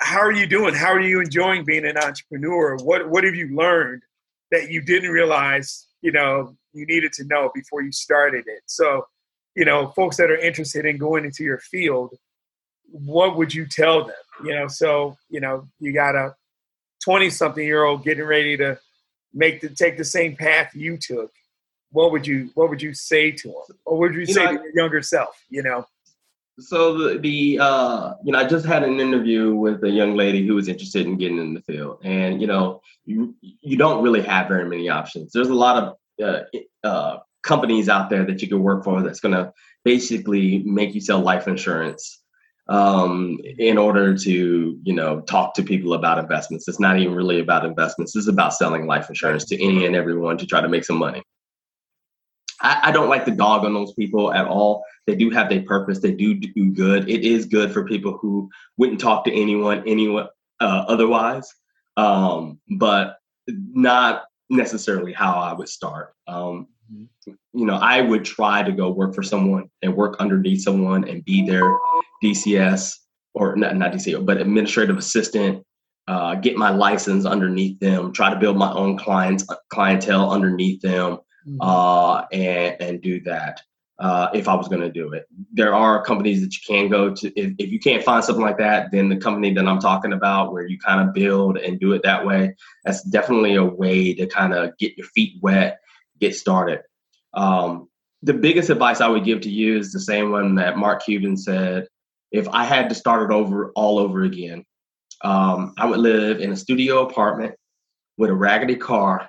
how 0.00 0.18
are 0.18 0.32
you 0.32 0.48
doing? 0.48 0.74
How 0.74 0.88
are 0.88 1.00
you 1.00 1.20
enjoying 1.20 1.64
being 1.64 1.86
an 1.86 1.96
entrepreneur? 1.96 2.76
What 2.78 3.08
What 3.08 3.22
have 3.22 3.36
you 3.36 3.54
learned 3.54 4.02
that 4.50 4.68
you 4.68 4.82
didn't 4.82 5.10
realize? 5.10 5.86
You 6.02 6.12
know, 6.12 6.56
you 6.72 6.86
needed 6.86 7.12
to 7.14 7.24
know 7.24 7.50
before 7.54 7.82
you 7.82 7.92
started 7.92 8.44
it. 8.46 8.62
So 8.66 9.06
you 9.56 9.64
know, 9.64 9.88
folks 9.88 10.16
that 10.18 10.30
are 10.30 10.38
interested 10.38 10.86
in 10.86 10.98
going 10.98 11.24
into 11.24 11.42
your 11.42 11.58
field, 11.58 12.14
what 12.90 13.36
would 13.36 13.52
you 13.52 13.66
tell 13.66 14.04
them? 14.04 14.14
You 14.44 14.54
know, 14.54 14.68
so 14.68 15.16
you 15.28 15.40
know, 15.40 15.68
you 15.80 15.92
got 15.92 16.14
a 16.14 16.34
twenty-something 17.04 17.64
year 17.64 17.84
old 17.84 18.04
getting 18.04 18.24
ready 18.24 18.56
to 18.58 18.78
make 19.34 19.60
the 19.60 19.68
take 19.68 19.96
the 19.96 20.04
same 20.04 20.36
path 20.36 20.74
you 20.74 20.96
took. 20.96 21.32
What 21.90 22.12
would 22.12 22.26
you 22.26 22.50
What 22.54 22.70
would 22.70 22.82
you 22.82 22.94
say 22.94 23.32
to 23.32 23.48
them, 23.48 23.78
or 23.84 23.98
would 23.98 24.14
you, 24.14 24.20
you 24.20 24.26
say 24.26 24.44
know, 24.44 24.56
to 24.56 24.62
your 24.62 24.76
younger 24.76 25.02
self? 25.02 25.42
You 25.48 25.62
know. 25.62 25.86
So 26.60 26.98
the, 26.98 27.18
the 27.18 27.58
uh, 27.60 28.14
you 28.24 28.32
know 28.32 28.38
I 28.38 28.44
just 28.44 28.66
had 28.66 28.82
an 28.82 28.98
interview 28.98 29.54
with 29.54 29.82
a 29.84 29.90
young 29.90 30.16
lady 30.16 30.46
who 30.46 30.54
was 30.56 30.68
interested 30.68 31.06
in 31.06 31.16
getting 31.16 31.38
in 31.38 31.54
the 31.54 31.62
field, 31.62 32.00
and 32.02 32.40
you 32.40 32.48
know 32.48 32.80
you 33.04 33.34
you 33.40 33.76
don't 33.76 34.02
really 34.02 34.22
have 34.22 34.48
very 34.48 34.68
many 34.68 34.88
options. 34.88 35.32
There's 35.32 35.48
a 35.48 35.54
lot 35.54 35.76
of 35.82 35.96
uh, 36.24 36.86
uh, 36.86 37.18
companies 37.44 37.88
out 37.88 38.10
there 38.10 38.24
that 38.24 38.42
you 38.42 38.48
can 38.48 38.62
work 38.62 38.82
for 38.82 39.02
that's 39.02 39.20
going 39.20 39.34
to 39.34 39.52
basically 39.84 40.58
make 40.64 40.94
you 40.94 41.00
sell 41.00 41.20
life 41.20 41.46
insurance 41.46 42.22
um, 42.68 43.38
in 43.58 43.78
order 43.78 44.16
to 44.16 44.80
you 44.82 44.92
know 44.92 45.20
talk 45.20 45.54
to 45.54 45.62
people 45.62 45.94
about 45.94 46.18
investments. 46.18 46.66
It's 46.66 46.80
not 46.80 46.98
even 46.98 47.14
really 47.14 47.38
about 47.38 47.64
investments. 47.64 48.16
It's 48.16 48.26
about 48.26 48.52
selling 48.52 48.88
life 48.88 49.08
insurance 49.08 49.44
to 49.46 49.62
any 49.62 49.86
and 49.86 49.94
everyone 49.94 50.38
to 50.38 50.46
try 50.46 50.60
to 50.60 50.68
make 50.68 50.84
some 50.84 50.98
money. 50.98 51.22
I, 52.60 52.80
I 52.84 52.92
don't 52.92 53.08
like 53.08 53.24
the 53.24 53.30
dog 53.30 53.64
on 53.64 53.74
those 53.74 53.92
people 53.92 54.32
at 54.32 54.46
all. 54.46 54.84
They 55.06 55.14
do 55.14 55.30
have 55.30 55.48
their 55.48 55.62
purpose. 55.62 56.00
They 56.00 56.12
do 56.12 56.34
do 56.34 56.72
good. 56.72 57.08
It 57.08 57.24
is 57.24 57.46
good 57.46 57.72
for 57.72 57.84
people 57.84 58.18
who 58.20 58.50
wouldn't 58.76 59.00
talk 59.00 59.24
to 59.24 59.32
anyone 59.32 59.82
anyone 59.86 60.28
uh, 60.60 60.84
otherwise, 60.88 61.52
um, 61.96 62.60
but 62.78 63.18
not 63.48 64.24
necessarily 64.50 65.12
how 65.12 65.38
I 65.38 65.52
would 65.52 65.68
start. 65.68 66.14
Um, 66.26 66.68
you 67.26 67.66
know, 67.66 67.76
I 67.76 68.00
would 68.00 68.24
try 68.24 68.62
to 68.62 68.72
go 68.72 68.90
work 68.90 69.14
for 69.14 69.22
someone 69.22 69.70
and 69.82 69.94
work 69.94 70.16
underneath 70.20 70.62
someone 70.62 71.08
and 71.08 71.24
be 71.24 71.46
their 71.46 71.76
DCS 72.22 72.94
or 73.34 73.56
not, 73.56 73.76
not 73.76 73.92
DCS, 73.92 74.24
but 74.24 74.38
administrative 74.38 74.96
assistant, 74.96 75.64
uh, 76.06 76.34
get 76.36 76.56
my 76.56 76.70
license 76.70 77.26
underneath 77.26 77.78
them, 77.80 78.12
try 78.12 78.30
to 78.30 78.40
build 78.40 78.56
my 78.56 78.72
own 78.72 78.96
clients, 78.96 79.46
clientele 79.70 80.30
underneath 80.30 80.80
them, 80.80 81.18
mm-hmm. 81.46 81.60
uh, 81.60 82.22
and, 82.32 82.76
and 82.80 83.02
do 83.02 83.20
that. 83.22 83.62
Uh, 83.98 84.28
if 84.32 84.46
I 84.46 84.54
was 84.54 84.68
going 84.68 84.80
to 84.80 84.92
do 84.92 85.12
it, 85.12 85.26
there 85.52 85.74
are 85.74 86.04
companies 86.04 86.40
that 86.40 86.54
you 86.54 86.60
can 86.64 86.88
go 86.88 87.12
to. 87.12 87.32
If, 87.36 87.54
if 87.58 87.70
you 87.70 87.80
can't 87.80 88.04
find 88.04 88.22
something 88.22 88.44
like 88.44 88.58
that, 88.58 88.92
then 88.92 89.08
the 89.08 89.16
company 89.16 89.52
that 89.54 89.66
I'm 89.66 89.80
talking 89.80 90.12
about, 90.12 90.52
where 90.52 90.64
you 90.64 90.78
kind 90.78 91.06
of 91.06 91.12
build 91.12 91.58
and 91.58 91.80
do 91.80 91.92
it 91.94 92.04
that 92.04 92.24
way, 92.24 92.54
that's 92.84 93.02
definitely 93.02 93.56
a 93.56 93.64
way 93.64 94.14
to 94.14 94.28
kind 94.28 94.54
of 94.54 94.78
get 94.78 94.96
your 94.96 95.08
feet 95.08 95.38
wet 95.42 95.80
get 96.20 96.34
started. 96.34 96.80
Um, 97.34 97.88
the 98.22 98.34
biggest 98.34 98.70
advice 98.70 99.00
I 99.00 99.08
would 99.08 99.24
give 99.24 99.40
to 99.42 99.50
you 99.50 99.78
is 99.78 99.92
the 99.92 100.00
same 100.00 100.30
one 100.30 100.56
that 100.56 100.78
Mark 100.78 101.04
Cuban 101.04 101.36
said. 101.36 101.86
If 102.32 102.48
I 102.48 102.64
had 102.64 102.88
to 102.88 102.94
start 102.94 103.30
it 103.30 103.34
over 103.34 103.72
all 103.74 103.98
over 103.98 104.22
again, 104.22 104.64
um, 105.22 105.74
I 105.78 105.86
would 105.86 106.00
live 106.00 106.40
in 106.40 106.52
a 106.52 106.56
studio 106.56 107.06
apartment 107.06 107.54
with 108.16 108.30
a 108.30 108.34
raggedy 108.34 108.76
car 108.76 109.28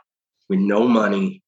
with 0.49 0.59
no 0.59 0.87
money, 0.87 1.43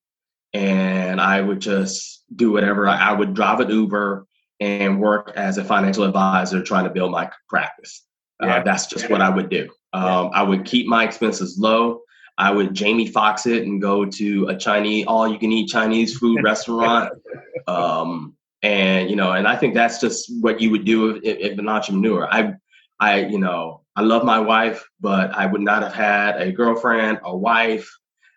and 0.53 1.19
I 1.21 1.41
would 1.41 1.59
just 1.59 2.23
do 2.35 2.51
whatever. 2.51 2.87
I, 2.87 3.13
would 3.13 3.33
drive 3.33 3.59
an 3.59 3.69
Uber 3.69 4.25
and 4.59 4.99
work 4.99 5.33
as 5.35 5.57
a 5.57 5.63
financial 5.63 6.03
advisor 6.03 6.61
trying 6.61 6.83
to 6.85 6.89
build 6.89 7.11
my 7.11 7.29
practice. 7.49 8.05
Uh, 8.41 8.47
yeah. 8.47 8.55
Uh, 8.57 8.63
that's 8.63 8.87
just 8.87 9.09
what 9.09 9.21
I 9.21 9.29
would 9.29 9.49
do. 9.49 9.69
Um, 9.93 10.03
yeah. 10.03 10.29
I 10.33 10.43
would 10.43 10.65
keep 10.65 10.87
my 10.87 11.03
expenses 11.03 11.57
low. 11.57 12.01
I 12.37 12.51
would 12.51 12.73
Jamie 12.73 13.07
Foxx 13.07 13.45
it 13.45 13.63
and 13.63 13.81
go 13.81 14.05
to 14.05 14.47
a 14.47 14.55
Chinese, 14.55 15.05
all 15.07 15.27
you 15.27 15.37
can 15.37 15.51
eat 15.51 15.69
Chinese 15.69 16.17
food 16.17 16.41
restaurant. 16.43 17.13
Um, 17.67 18.35
and, 18.63 19.09
you 19.09 19.15
know, 19.15 19.31
and 19.31 19.47
I 19.47 19.55
think 19.55 19.73
that's 19.73 19.99
just 19.99 20.31
what 20.41 20.61
you 20.61 20.71
would 20.71 20.85
do 20.85 21.15
if, 21.17 21.23
if, 21.23 21.57
an 21.57 21.67
entrepreneur. 21.67 22.27
I, 22.31 22.53
I, 22.99 23.25
you 23.25 23.39
know, 23.39 23.81
I 23.95 24.01
love 24.01 24.23
my 24.23 24.39
wife, 24.39 24.87
but 24.99 25.31
I 25.31 25.45
would 25.45 25.61
not 25.61 25.83
have 25.83 25.93
had 25.93 26.41
a 26.41 26.51
girlfriend, 26.51 27.19
a 27.23 27.35
wife. 27.35 27.91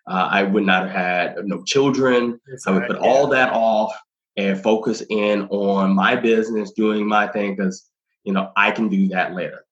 Uh, 0.07 0.29
I 0.31 0.43
would 0.43 0.63
not 0.63 0.89
have 0.89 1.35
had 1.35 1.47
no 1.47 1.63
children. 1.63 2.39
I 2.67 2.71
would 2.71 2.87
put 2.87 2.97
all 2.97 3.27
that 3.27 3.51
off 3.53 3.93
and 4.37 4.61
focus 4.61 5.01
in 5.09 5.47
on 5.49 5.95
my 5.95 6.15
business, 6.15 6.71
doing 6.71 7.07
my 7.07 7.27
thing, 7.27 7.55
because, 7.55 7.89
you 8.23 8.33
know, 8.33 8.51
I 8.55 8.71
can 8.71 8.89
do 8.89 9.07
that 9.09 9.33
later 9.33 9.65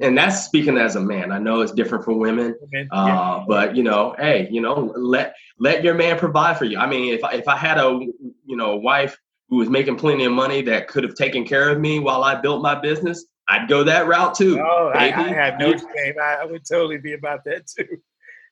and 0.00 0.16
that's 0.16 0.44
speaking 0.44 0.78
as 0.78 0.96
a 0.96 1.00
man. 1.00 1.32
I 1.32 1.38
know 1.38 1.60
it's 1.60 1.72
different 1.72 2.04
for 2.04 2.14
women, 2.14 2.54
okay. 2.64 2.86
uh, 2.90 3.06
yeah. 3.06 3.44
but 3.46 3.76
you 3.76 3.82
know, 3.82 4.14
hey, 4.18 4.48
you 4.50 4.60
know, 4.60 4.92
let 4.96 5.34
let 5.58 5.84
your 5.84 5.94
man 5.94 6.18
provide 6.18 6.56
for 6.56 6.64
you. 6.64 6.78
I 6.78 6.86
mean, 6.86 7.12
if 7.12 7.22
I, 7.24 7.32
if 7.34 7.48
I 7.48 7.56
had 7.56 7.78
a 7.78 7.98
you 8.46 8.56
know 8.56 8.76
wife 8.76 9.16
who 9.48 9.56
was 9.56 9.68
making 9.68 9.96
plenty 9.96 10.24
of 10.24 10.32
money 10.32 10.62
that 10.62 10.88
could 10.88 11.04
have 11.04 11.14
taken 11.14 11.44
care 11.44 11.68
of 11.68 11.78
me 11.78 11.98
while 11.98 12.24
I 12.24 12.40
built 12.40 12.62
my 12.62 12.74
business, 12.74 13.24
I'd 13.48 13.68
go 13.68 13.84
that 13.84 14.06
route 14.06 14.34
too. 14.34 14.58
Oh, 14.60 14.92
I, 14.94 15.06
I, 15.06 15.28
have 15.28 15.58
no 15.58 15.72
shame. 15.72 16.14
I, 16.22 16.44
would 16.44 16.64
totally 16.64 16.98
be 16.98 17.12
about 17.12 17.44
that 17.44 17.66
too. 17.66 17.98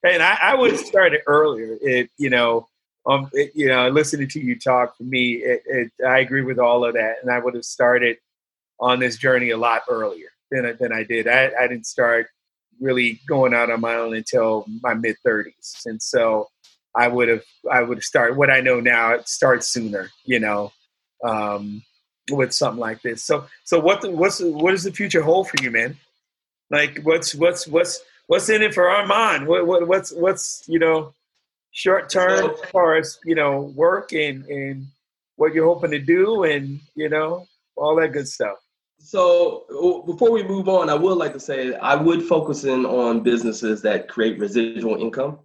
And 0.03 0.23
I, 0.23 0.39
I 0.43 0.55
would 0.55 0.73
have 0.73 0.81
started 0.81 1.21
earlier. 1.27 1.77
It 1.81 2.11
you 2.19 2.31
know. 2.31 2.67
Um, 3.07 3.31
it, 3.33 3.53
you 3.55 3.67
know, 3.67 3.89
listening 3.89 4.29
to 4.29 4.41
you 4.41 4.59
talk 4.59 4.95
for 4.95 5.05
me, 5.05 5.37
it, 5.37 5.63
it, 5.65 5.91
I 6.07 6.19
agree 6.19 6.43
with 6.43 6.59
all 6.59 6.85
of 6.85 6.93
that, 6.93 7.17
and 7.23 7.33
I 7.33 7.39
would 7.39 7.55
have 7.55 7.65
started 7.65 8.19
on 8.79 8.99
this 8.99 9.17
journey 9.17 9.51
a 9.51 9.57
lot 9.57 9.83
earlier 9.89 10.29
than 10.51 10.77
than 10.79 10.93
I 10.93 11.05
did. 11.05 11.27
I, 11.27 11.51
I 11.59 11.67
didn't 11.67 11.87
start 11.87 12.27
really 12.79 13.21
going 13.27 13.55
out 13.55 13.71
on 13.71 13.81
my 13.81 13.95
own 13.95 14.15
until 14.15 14.67
my 14.83 14.93
mid 14.93 15.17
30s, 15.27 15.87
and 15.87 16.01
so 16.01 16.49
I 16.95 17.09
would 17.09 17.29
have 17.29 17.45
I 17.71 17.83
would 17.83 17.99
have 17.99 18.05
started 18.05 18.37
what 18.37 18.51
I 18.51 18.61
know 18.61 18.81
now. 18.81 19.15
It 19.15 19.29
starts 19.29 19.69
sooner, 19.69 20.11
you 20.25 20.41
know, 20.41 20.73
um, 21.25 21.83
with 22.31 22.53
something 22.53 22.81
like 22.81 23.03
this. 23.03 23.23
So 23.23 23.47
so 23.65 23.79
what 23.79 24.01
the, 24.01 24.11
what's 24.11 24.41
what 24.41 24.73
does 24.73 24.85
the 24.85 24.93
future 24.93 25.23
hold 25.23 25.49
for 25.49 25.63
you, 25.63 25.71
man? 25.71 25.97
Like 26.71 27.01
what's 27.03 27.35
what's 27.35 27.67
what's 27.69 28.01
what's 28.31 28.49
in 28.49 28.63
it 28.63 28.73
for 28.73 28.85
Armond? 28.85 29.47
What, 29.47 29.67
what 29.67 29.89
what's 29.89 30.13
what's 30.13 30.63
you 30.69 30.79
know 30.79 31.13
short 31.73 32.09
term 32.09 32.51
as 32.51 32.71
far 32.71 32.95
as 32.95 33.19
you 33.25 33.35
know 33.35 33.73
work 33.75 34.13
and 34.13 34.45
and 34.47 34.87
what 35.35 35.53
you're 35.53 35.67
hoping 35.67 35.91
to 35.91 35.99
do 35.99 36.45
and 36.45 36.79
you 36.95 37.09
know 37.09 37.49
all 37.75 37.97
that 37.97 38.13
good 38.13 38.29
stuff. 38.29 38.59
So 39.01 40.05
before 40.07 40.31
we 40.31 40.45
move 40.45 40.69
on, 40.69 40.91
I 40.91 40.95
would 40.95 41.19
like 41.19 41.33
to 41.33 41.41
say 41.41 41.75
I 41.75 41.97
would 41.97 42.23
focus 42.23 42.63
in 42.63 42.87
on 42.87 43.25
businesses 43.25 43.83
that 43.83 44.07
create 44.07 44.39
residual 44.39 45.03
income. 45.03 45.41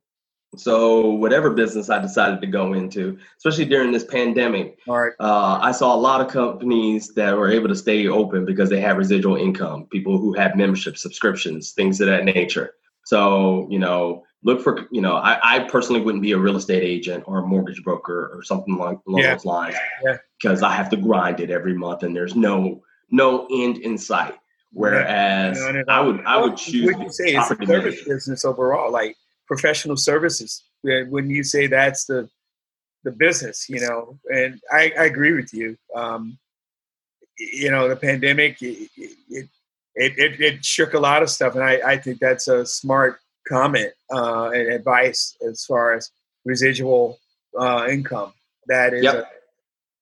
So 0.58 1.10
whatever 1.12 1.50
business 1.50 1.90
I 1.90 2.00
decided 2.00 2.42
to 2.42 2.48
go 2.48 2.74
into, 2.74 3.18
especially 3.38 3.66
during 3.66 3.92
this 3.92 4.04
pandemic, 4.04 4.80
right. 4.88 5.14
Uh, 5.20 5.60
I 5.62 5.72
saw 5.72 5.96
a 5.96 5.98
lot 5.98 6.22
of 6.22 6.28
companies 6.28 7.14
that 7.16 7.36
were 7.36 7.50
able 7.50 7.68
to 7.68 7.76
stay 7.76 8.08
open 8.08 8.46
because 8.46 8.70
they 8.70 8.82
have 8.82 8.98
residual 8.98 9.36
income. 9.36 9.88
People 9.92 10.18
who 10.18 10.34
have 10.34 10.56
membership 10.56 10.98
subscriptions, 10.98 11.72
things 11.72 12.02
of 12.02 12.08
that 12.08 12.26
nature. 12.26 12.76
So 13.06 13.68
you 13.70 13.80
know, 13.80 14.24
look 14.44 14.62
for 14.62 14.88
you 14.92 15.02
know, 15.02 15.16
I, 15.16 15.40
I 15.44 15.60
personally 15.62 16.02
wouldn't 16.02 16.24
be 16.24 16.32
a 16.32 16.38
real 16.38 16.56
estate 16.56 16.84
agent 16.84 17.24
or 17.28 17.40
a 17.40 17.46
mortgage 17.46 17.84
broker 17.84 18.32
or 18.34 18.44
something 18.44 18.76
along, 18.76 19.02
along 19.08 19.22
yeah. 19.22 19.34
those 19.34 19.46
lines 19.46 19.76
yeah. 20.04 20.18
because 20.40 20.64
I 20.64 20.74
have 20.74 20.90
to 20.92 20.98
grind 20.98 21.40
it 21.40 21.50
every 21.50 21.74
month, 21.74 22.04
and 22.04 22.16
there's 22.16 22.36
no 22.36 22.82
no 23.12 23.48
end 23.52 23.78
in 23.78 23.98
sight. 23.98 24.36
Whereas 24.72 25.60
no, 25.60 25.72
no, 25.72 25.84
no. 25.88 25.94
I 25.94 26.00
would 26.02 26.26
I 26.26 26.38
would 26.38 26.58
choose. 26.58 26.94
What 26.94 27.04
you 27.04 27.12
say 27.12 27.36
it's 27.36 27.52
a 27.52 27.66
service 27.66 28.04
business 28.04 28.46
overall, 28.46 28.92
like 28.92 29.16
professional 29.48 29.98
services. 29.98 30.64
When 30.84 31.30
you 31.30 31.44
say 31.44 31.68
that's 31.68 32.06
the 32.06 32.30
the 33.04 33.12
business, 33.12 33.70
you 33.70 33.80
know. 33.80 34.20
And 34.30 34.60
I, 34.72 34.92
I 35.00 35.06
agree 35.06 35.34
with 35.34 35.54
you. 35.54 35.78
Um, 35.96 36.38
you 37.38 37.72
know, 37.72 37.88
the 37.88 37.96
pandemic 37.96 38.62
it, 38.62 38.90
it 38.98 39.50
it, 39.98 40.42
it, 40.42 40.66
shook 40.66 40.94
a 40.94 41.00
lot 41.00 41.24
of 41.24 41.30
stuff, 41.30 41.56
and 41.56 41.64
I, 41.64 41.80
I 41.86 41.98
think 41.98 42.20
that's 42.20 42.50
a 42.50 42.66
smart 42.66 43.20
comment 43.48 43.94
uh, 44.14 44.50
and 44.50 44.68
advice 44.74 45.38
as 45.48 45.64
far 45.64 45.94
as 45.94 46.12
residual 46.44 47.20
uh, 47.58 47.88
income. 47.90 48.34
That 48.68 48.94
is 48.94 49.04
yep. 49.04 49.32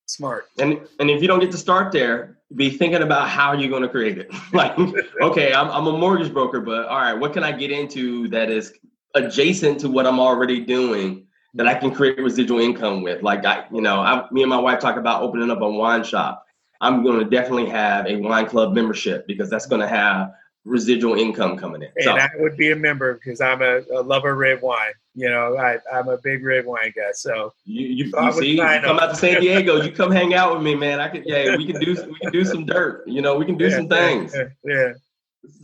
smart. 0.08 0.48
And 0.58 0.80
and 1.00 1.12
if 1.12 1.22
you 1.22 1.28
don't 1.28 1.40
get 1.40 1.52
to 1.52 1.58
start 1.58 1.92
there, 1.92 2.40
be 2.56 2.70
thinking 2.72 3.04
about 3.04 3.30
how 3.30 3.54
you're 3.54 3.70
going 3.70 3.84
to 3.84 3.90
create 3.90 4.18
it. 4.18 4.32
like, 4.54 4.78
okay, 5.22 5.54
I'm, 5.54 5.70
I'm 5.70 5.88
a 5.88 5.98
mortgage 5.98 6.34
broker, 6.34 6.62
but 6.62 6.88
all 6.88 7.00
right, 7.00 7.14
what 7.14 7.34
can 7.34 7.44
I 7.44 7.52
get 7.52 7.72
into 7.72 8.28
that 8.30 8.50
is 8.50 8.74
adjacent 9.16 9.80
to 9.82 9.90
what 9.90 10.08
I'm 10.08 10.20
already 10.20 10.60
doing 10.60 11.28
that 11.54 11.68
I 11.68 11.76
can 11.76 11.94
create 11.94 12.20
residual 12.20 12.60
income 12.60 13.04
with? 13.04 13.22
Like, 13.22 13.46
I, 13.46 13.66
you 13.72 13.82
know, 13.82 14.00
I, 14.00 14.28
me 14.32 14.42
and 14.42 14.50
my 14.50 14.60
wife 14.60 14.80
talk 14.80 14.98
about 14.98 15.22
opening 15.22 15.52
up 15.52 15.62
a 15.62 15.70
wine 15.70 16.04
shop. 16.04 16.46
I'm 16.82 17.04
going 17.04 17.20
to 17.20 17.26
definitely 17.26 17.68
have 17.68 18.08
a 18.08 18.18
wine 18.18 18.48
club 18.48 18.74
membership 18.74 19.26
because 19.26 19.50
that's 19.50 19.66
going 19.66 19.82
to 19.82 19.88
have 19.88 20.34
residual 20.66 21.16
income 21.16 21.58
coming 21.58 21.82
in. 21.82 21.90
And 21.96 22.04
so, 22.04 22.12
I 22.12 22.30
would 22.40 22.58
be 22.58 22.72
a 22.72 22.76
member 22.76 23.14
because 23.14 23.42
I'm 23.42 23.62
a, 23.62 23.82
a 23.94 24.02
lover 24.02 24.32
of 24.32 24.38
red 24.38 24.62
wine. 24.62 24.94
You 25.16 25.30
know, 25.30 25.58
I, 25.58 25.78
I'm 25.94 26.08
a 26.08 26.18
big 26.18 26.44
red 26.44 26.66
wine 26.66 26.92
guy. 26.96 27.12
So 27.14 27.54
you, 27.66 27.88
you, 27.88 28.10
so 28.10 28.22
you 28.22 28.34
see, 28.34 28.52
you 28.56 28.82
come 28.82 29.00
out 29.00 29.12
to 29.12 29.16
San 29.16 29.42
Diego, 29.42 29.82
you 29.82 29.92
come 29.96 30.12
hang 30.12 30.34
out 30.34 30.54
with 30.54 30.64
me, 30.64 30.76
man. 30.76 31.00
I 31.00 31.08
could, 31.08 31.24
yeah, 31.26 31.56
we 31.56 31.66
can 31.66 31.80
do, 31.80 31.94
we 31.94 32.20
can 32.20 32.32
do 32.32 32.44
some 32.44 32.66
dirt. 32.66 33.08
You 33.08 33.22
know, 33.22 33.36
we 33.36 33.46
can 33.46 33.58
do 33.58 33.68
yeah, 33.68 33.78
some 33.78 33.88
things. 33.88 34.36
Yeah, 34.36 34.44
yeah. 34.66 34.94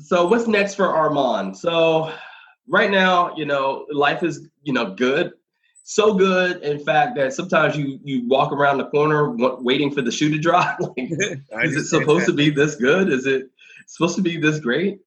So 0.03 0.27
what's 0.27 0.47
next 0.47 0.75
for 0.75 0.85
Armond? 0.85 1.55
So 1.55 2.13
right 2.69 2.91
now, 2.91 3.35
you 3.35 3.45
know, 3.45 3.85
life 3.91 4.23
is, 4.23 4.47
you 4.63 4.73
know, 4.73 4.93
good. 4.93 5.33
So 5.83 6.13
good, 6.13 6.61
in 6.61 6.79
fact, 6.79 7.15
that 7.15 7.33
sometimes 7.33 7.75
you 7.75 7.99
you 8.03 8.27
walk 8.27 8.51
around 8.51 8.77
the 8.77 8.85
corner 8.85 9.31
waiting 9.57 9.91
for 9.91 10.03
the 10.03 10.11
shoe 10.11 10.29
to 10.29 10.37
drop. 10.37 10.79
like, 10.81 10.93
is 11.09 11.75
it 11.75 11.85
supposed 11.85 12.27
that. 12.27 12.31
to 12.31 12.37
be 12.37 12.51
this 12.51 12.75
good? 12.75 13.11
Is 13.11 13.25
it 13.25 13.49
supposed 13.87 14.15
to 14.17 14.21
be 14.21 14.37
this 14.37 14.59
great? 14.59 14.99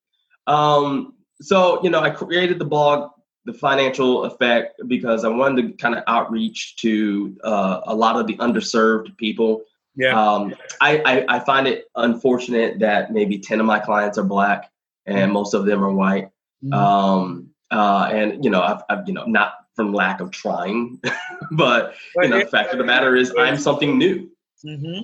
Um, 0.49 1.15
so 1.41 1.83
you 1.85 1.91
know, 1.91 2.01
I 2.01 2.11
created 2.11 2.59
the 2.59 2.65
blog 2.65 3.11
the 3.45 3.53
financial 3.53 4.25
effect 4.25 4.81
because 4.87 5.25
I 5.25 5.29
wanted 5.29 5.63
to 5.63 5.73
kind 5.77 5.95
of 5.95 6.05
outreach 6.07 6.77
to 6.77 7.37
uh, 7.43 7.81
a 7.85 7.95
lot 7.95 8.17
of 8.17 8.27
the 8.27 8.37
underserved 8.37 9.17
people. 9.17 9.63
Yeah. 9.97 10.21
Um, 10.21 10.55
I, 10.81 11.03
I, 11.05 11.37
I, 11.37 11.41
find 11.41 11.67
it 11.67 11.85
unfortunate 11.97 12.79
that 12.79 13.13
maybe 13.13 13.39
10 13.39 13.61
of 13.61 13.67
my 13.67 13.79
clients 13.79 14.17
are 14.17 14.25
black 14.25 14.71
and 15.05 15.19
mm-hmm. 15.19 15.33
most 15.33 15.53
of 15.53 15.67
them 15.67 15.85
are 15.85 15.93
white. 15.93 16.31
Mm-hmm. 16.65 16.73
Um, 16.73 17.52
uh, 17.73 18.09
and, 18.13 18.45
you 18.45 18.51
know, 18.51 18.63
I've, 18.63 18.83
I've, 18.89 19.09
you 19.09 19.15
know, 19.15 19.25
not 19.25 19.55
from 19.75 19.93
lack 19.93 20.21
of 20.21 20.31
trying, 20.31 21.01
but, 21.53 21.95
you 22.17 22.29
know, 22.29 22.41
the 22.41 22.47
fact 22.47 22.73
of 22.73 22.79
the 22.79 22.85
matter 22.85 23.17
is 23.17 23.35
I'm 23.39 23.57
something 23.57 23.99
new. 23.99 24.31
Mm-hmm. 24.65 25.01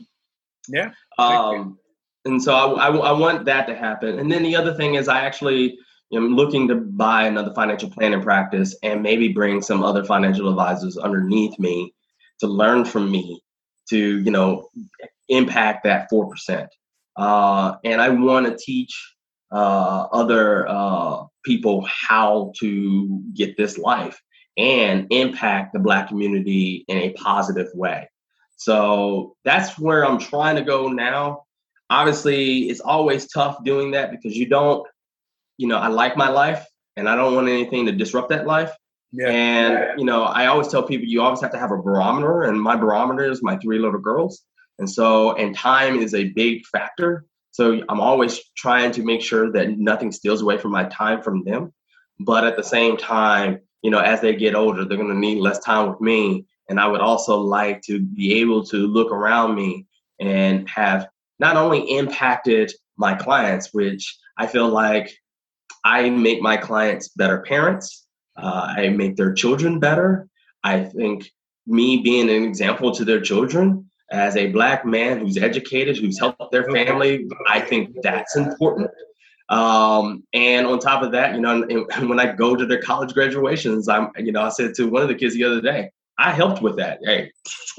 Yeah. 0.68 0.90
Um, 1.18 1.78
and 2.24 2.42
so 2.42 2.54
I, 2.54 2.88
I, 2.88 2.96
I 2.96 3.12
want 3.12 3.44
that 3.46 3.66
to 3.66 3.74
happen. 3.74 4.18
And 4.18 4.30
then 4.30 4.42
the 4.42 4.54
other 4.54 4.74
thing 4.74 4.94
is 4.94 5.08
I 5.08 5.20
actually, 5.24 5.78
I'm 6.12 6.36
looking 6.36 6.68
to 6.68 6.76
buy 6.76 7.26
another 7.26 7.52
financial 7.54 7.90
planning 7.90 8.22
practice 8.22 8.76
and 8.82 9.02
maybe 9.02 9.28
bring 9.28 9.62
some 9.62 9.82
other 9.82 10.04
financial 10.04 10.48
advisors 10.48 10.96
underneath 10.96 11.58
me 11.58 11.94
to 12.40 12.46
learn 12.46 12.84
from 12.84 13.10
me 13.10 13.42
to 13.90 14.18
you 14.20 14.30
know 14.30 14.68
impact 15.28 15.84
that 15.84 16.08
four 16.08 16.28
percent. 16.28 16.68
Uh, 17.16 17.76
and 17.84 18.00
I 18.00 18.10
want 18.10 18.46
to 18.46 18.56
teach 18.56 18.94
uh, 19.50 20.06
other 20.12 20.68
uh, 20.68 21.24
people 21.44 21.86
how 21.86 22.52
to 22.58 23.22
get 23.34 23.56
this 23.56 23.78
life 23.78 24.20
and 24.56 25.06
impact 25.10 25.72
the 25.72 25.78
Black 25.78 26.08
community 26.08 26.84
in 26.88 26.98
a 26.98 27.12
positive 27.12 27.68
way. 27.74 28.08
So 28.56 29.36
that's 29.44 29.78
where 29.78 30.04
I'm 30.04 30.18
trying 30.18 30.56
to 30.56 30.62
go 30.62 30.88
now. 30.88 31.44
Obviously, 31.90 32.68
it's 32.68 32.80
always 32.80 33.28
tough 33.28 33.62
doing 33.64 33.92
that 33.92 34.10
because 34.10 34.36
you 34.36 34.46
don't 34.46 34.86
you 35.58 35.66
know, 35.66 35.76
I 35.76 35.88
like 35.88 36.16
my 36.16 36.30
life 36.30 36.64
and 36.96 37.08
I 37.08 37.16
don't 37.16 37.34
want 37.34 37.48
anything 37.48 37.84
to 37.86 37.92
disrupt 37.92 38.30
that 38.30 38.46
life. 38.46 38.72
Yeah. 39.12 39.28
And, 39.28 39.98
you 39.98 40.06
know, 40.06 40.22
I 40.22 40.46
always 40.46 40.68
tell 40.68 40.82
people 40.82 41.06
you 41.06 41.20
always 41.20 41.40
have 41.40 41.52
to 41.52 41.58
have 41.58 41.72
a 41.72 41.76
barometer, 41.76 42.42
and 42.42 42.60
my 42.60 42.76
barometer 42.76 43.30
is 43.30 43.42
my 43.42 43.56
three 43.58 43.78
little 43.78 44.00
girls. 44.00 44.44
And 44.78 44.88
so, 44.88 45.34
and 45.34 45.54
time 45.54 45.96
is 45.96 46.14
a 46.14 46.30
big 46.30 46.64
factor. 46.66 47.24
So 47.58 47.82
I'm 47.88 47.98
always 48.00 48.40
trying 48.56 48.92
to 48.92 49.02
make 49.02 49.20
sure 49.20 49.50
that 49.50 49.80
nothing 49.80 50.12
steals 50.12 50.42
away 50.42 50.58
from 50.58 50.70
my 50.70 50.84
time 50.84 51.20
from 51.22 51.42
them. 51.42 51.72
But 52.20 52.44
at 52.44 52.56
the 52.56 52.62
same 52.62 52.96
time, 52.96 53.58
you 53.82 53.90
know, 53.90 53.98
as 53.98 54.20
they 54.20 54.36
get 54.36 54.54
older, 54.54 54.84
they're 54.84 54.96
going 54.96 55.08
to 55.08 55.18
need 55.18 55.40
less 55.40 55.58
time 55.58 55.90
with 55.90 56.00
me. 56.00 56.46
And 56.68 56.78
I 56.78 56.86
would 56.86 57.00
also 57.00 57.40
like 57.40 57.82
to 57.82 57.98
be 57.98 58.34
able 58.34 58.62
to 58.66 58.76
look 58.76 59.10
around 59.10 59.56
me 59.56 59.88
and 60.20 60.68
have 60.68 61.08
not 61.40 61.56
only 61.56 61.80
impacted 61.80 62.72
my 62.96 63.14
clients, 63.14 63.74
which 63.74 64.16
I 64.36 64.46
feel 64.46 64.68
like 64.68 65.12
I 65.84 66.10
make 66.10 66.40
my 66.40 66.58
clients 66.58 67.08
better 67.08 67.40
parents. 67.40 68.06
Uh, 68.36 68.72
I 68.76 68.90
make 68.90 69.16
their 69.16 69.34
children 69.34 69.80
better. 69.80 70.28
I 70.62 70.84
think 70.84 71.28
me 71.66 72.02
being 72.02 72.30
an 72.30 72.44
example 72.44 72.92
to 72.94 73.04
their 73.04 73.20
children 73.20 73.90
as 74.10 74.36
a 74.36 74.48
black 74.48 74.84
man 74.84 75.18
who's 75.18 75.36
educated, 75.36 75.98
who's 75.98 76.18
helped 76.18 76.50
their 76.50 76.64
family, 76.70 77.28
I 77.46 77.60
think 77.60 77.96
that's 78.02 78.36
important. 78.36 78.90
Um, 79.50 80.24
and 80.34 80.66
on 80.66 80.78
top 80.78 81.02
of 81.02 81.12
that, 81.12 81.34
you 81.34 81.40
know, 81.40 81.66
when 82.00 82.20
I 82.20 82.32
go 82.32 82.54
to 82.54 82.66
their 82.66 82.80
college 82.80 83.14
graduations, 83.14 83.88
I'm, 83.88 84.10
you 84.16 84.32
know, 84.32 84.42
I 84.42 84.50
said 84.50 84.74
to 84.74 84.88
one 84.88 85.02
of 85.02 85.08
the 85.08 85.14
kids 85.14 85.34
the 85.34 85.44
other 85.44 85.60
day, 85.60 85.90
I 86.18 86.32
helped 86.32 86.62
with 86.62 86.76
that. 86.76 86.98
Hey, 87.02 87.30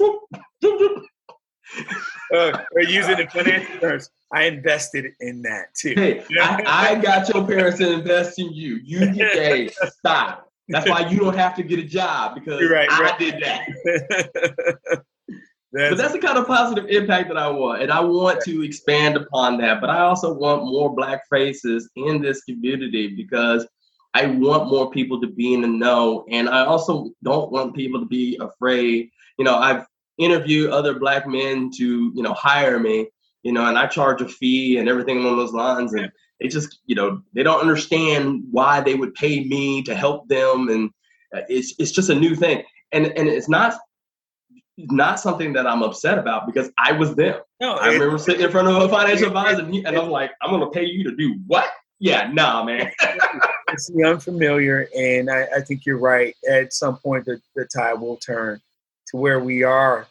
uh, 2.34 2.58
using 2.76 3.16
the 3.16 3.28
financial 3.30 3.78
terms. 3.78 4.10
I 4.32 4.44
invested 4.44 5.06
in 5.20 5.42
that 5.42 5.74
too. 5.74 5.94
Hey, 5.96 6.24
I, 6.40 6.92
I, 6.92 6.94
got 6.96 7.28
your 7.28 7.46
parents 7.46 7.78
to 7.78 7.92
invest 7.92 8.38
in 8.38 8.52
you. 8.52 8.80
You 8.82 9.00
get 9.12 9.32
hey, 9.32 9.68
stop. 9.98 10.48
That's 10.68 10.88
why 10.88 11.08
you 11.08 11.18
don't 11.18 11.36
have 11.36 11.56
to 11.56 11.64
get 11.64 11.80
a 11.80 11.84
job 11.84 12.36
because 12.36 12.62
right, 12.70 12.88
I 12.90 13.02
right. 13.02 13.18
did 13.18 13.42
that. 13.42 15.02
That's, 15.72 15.90
but 15.90 15.98
that's 15.98 16.12
the 16.12 16.18
kind 16.18 16.36
of 16.36 16.46
positive 16.46 16.86
impact 16.88 17.28
that 17.28 17.36
I 17.36 17.48
want. 17.48 17.82
And 17.82 17.92
I 17.92 18.00
want 18.00 18.40
to 18.42 18.62
expand 18.64 19.16
upon 19.16 19.58
that. 19.58 19.80
But 19.80 19.90
I 19.90 20.00
also 20.00 20.32
want 20.32 20.64
more 20.64 20.94
black 20.94 21.22
faces 21.30 21.88
in 21.94 22.20
this 22.20 22.42
community 22.42 23.14
because 23.14 23.66
I 24.14 24.26
want 24.26 24.68
more 24.68 24.90
people 24.90 25.20
to 25.20 25.28
be 25.28 25.54
in 25.54 25.60
the 25.60 25.68
know. 25.68 26.24
And 26.28 26.48
I 26.48 26.64
also 26.64 27.10
don't 27.22 27.52
want 27.52 27.76
people 27.76 28.00
to 28.00 28.06
be 28.06 28.36
afraid. 28.40 29.10
You 29.38 29.44
know, 29.44 29.56
I've 29.56 29.86
interviewed 30.20 30.70
other 30.70 30.98
black 30.98 31.26
men 31.26 31.70
to 31.70 32.12
you 32.14 32.22
know 32.22 32.34
hire 32.34 32.78
me 32.78 33.08
you 33.42 33.52
know 33.52 33.66
and 33.66 33.78
i 33.78 33.86
charge 33.86 34.20
a 34.20 34.28
fee 34.28 34.76
and 34.76 34.86
everything 34.88 35.18
along 35.18 35.38
those 35.38 35.54
lines 35.54 35.94
and 35.94 36.12
they 36.38 36.46
just 36.46 36.80
you 36.84 36.94
know 36.94 37.22
they 37.34 37.42
don't 37.42 37.60
understand 37.60 38.42
why 38.50 38.80
they 38.80 38.94
would 38.94 39.14
pay 39.14 39.44
me 39.44 39.82
to 39.82 39.94
help 39.94 40.28
them 40.28 40.68
and 40.68 40.90
uh, 41.34 41.40
it's 41.48 41.74
it's 41.78 41.90
just 41.90 42.10
a 42.10 42.14
new 42.14 42.34
thing 42.34 42.62
and 42.92 43.06
and 43.06 43.28
it's 43.28 43.48
not 43.48 43.74
not 44.76 45.20
something 45.20 45.52
that 45.52 45.66
I'm 45.66 45.82
upset 45.82 46.18
about 46.18 46.46
because 46.46 46.70
I 46.78 46.92
was 46.92 47.14
them. 47.14 47.40
No, 47.60 47.72
I 47.72 47.88
remember 47.92 48.18
sitting 48.18 48.42
in 48.42 48.50
front 48.50 48.68
of 48.68 48.76
a 48.76 48.88
financial 48.88 49.26
advisor 49.26 49.62
and, 49.62 49.74
he, 49.74 49.84
and 49.84 49.96
I'm 49.96 50.10
like, 50.10 50.32
I'm 50.40 50.50
going 50.50 50.62
to 50.62 50.70
pay 50.70 50.84
you 50.84 51.04
to 51.04 51.14
do 51.14 51.36
what? 51.46 51.68
Yeah, 51.98 52.30
nah, 52.32 52.64
man. 52.64 52.90
it's 53.68 53.88
the 53.88 54.04
unfamiliar, 54.04 54.88
and 54.96 55.30
I, 55.30 55.46
I, 55.56 55.60
think 55.60 55.84
you're 55.84 55.98
right. 55.98 56.34
At 56.50 56.72
some 56.72 56.96
point, 56.96 57.26
the, 57.26 57.42
the 57.54 57.66
tide 57.66 58.00
will 58.00 58.16
turn 58.16 58.58
to 59.08 59.16
where 59.18 59.38
we 59.38 59.64
are, 59.64 60.06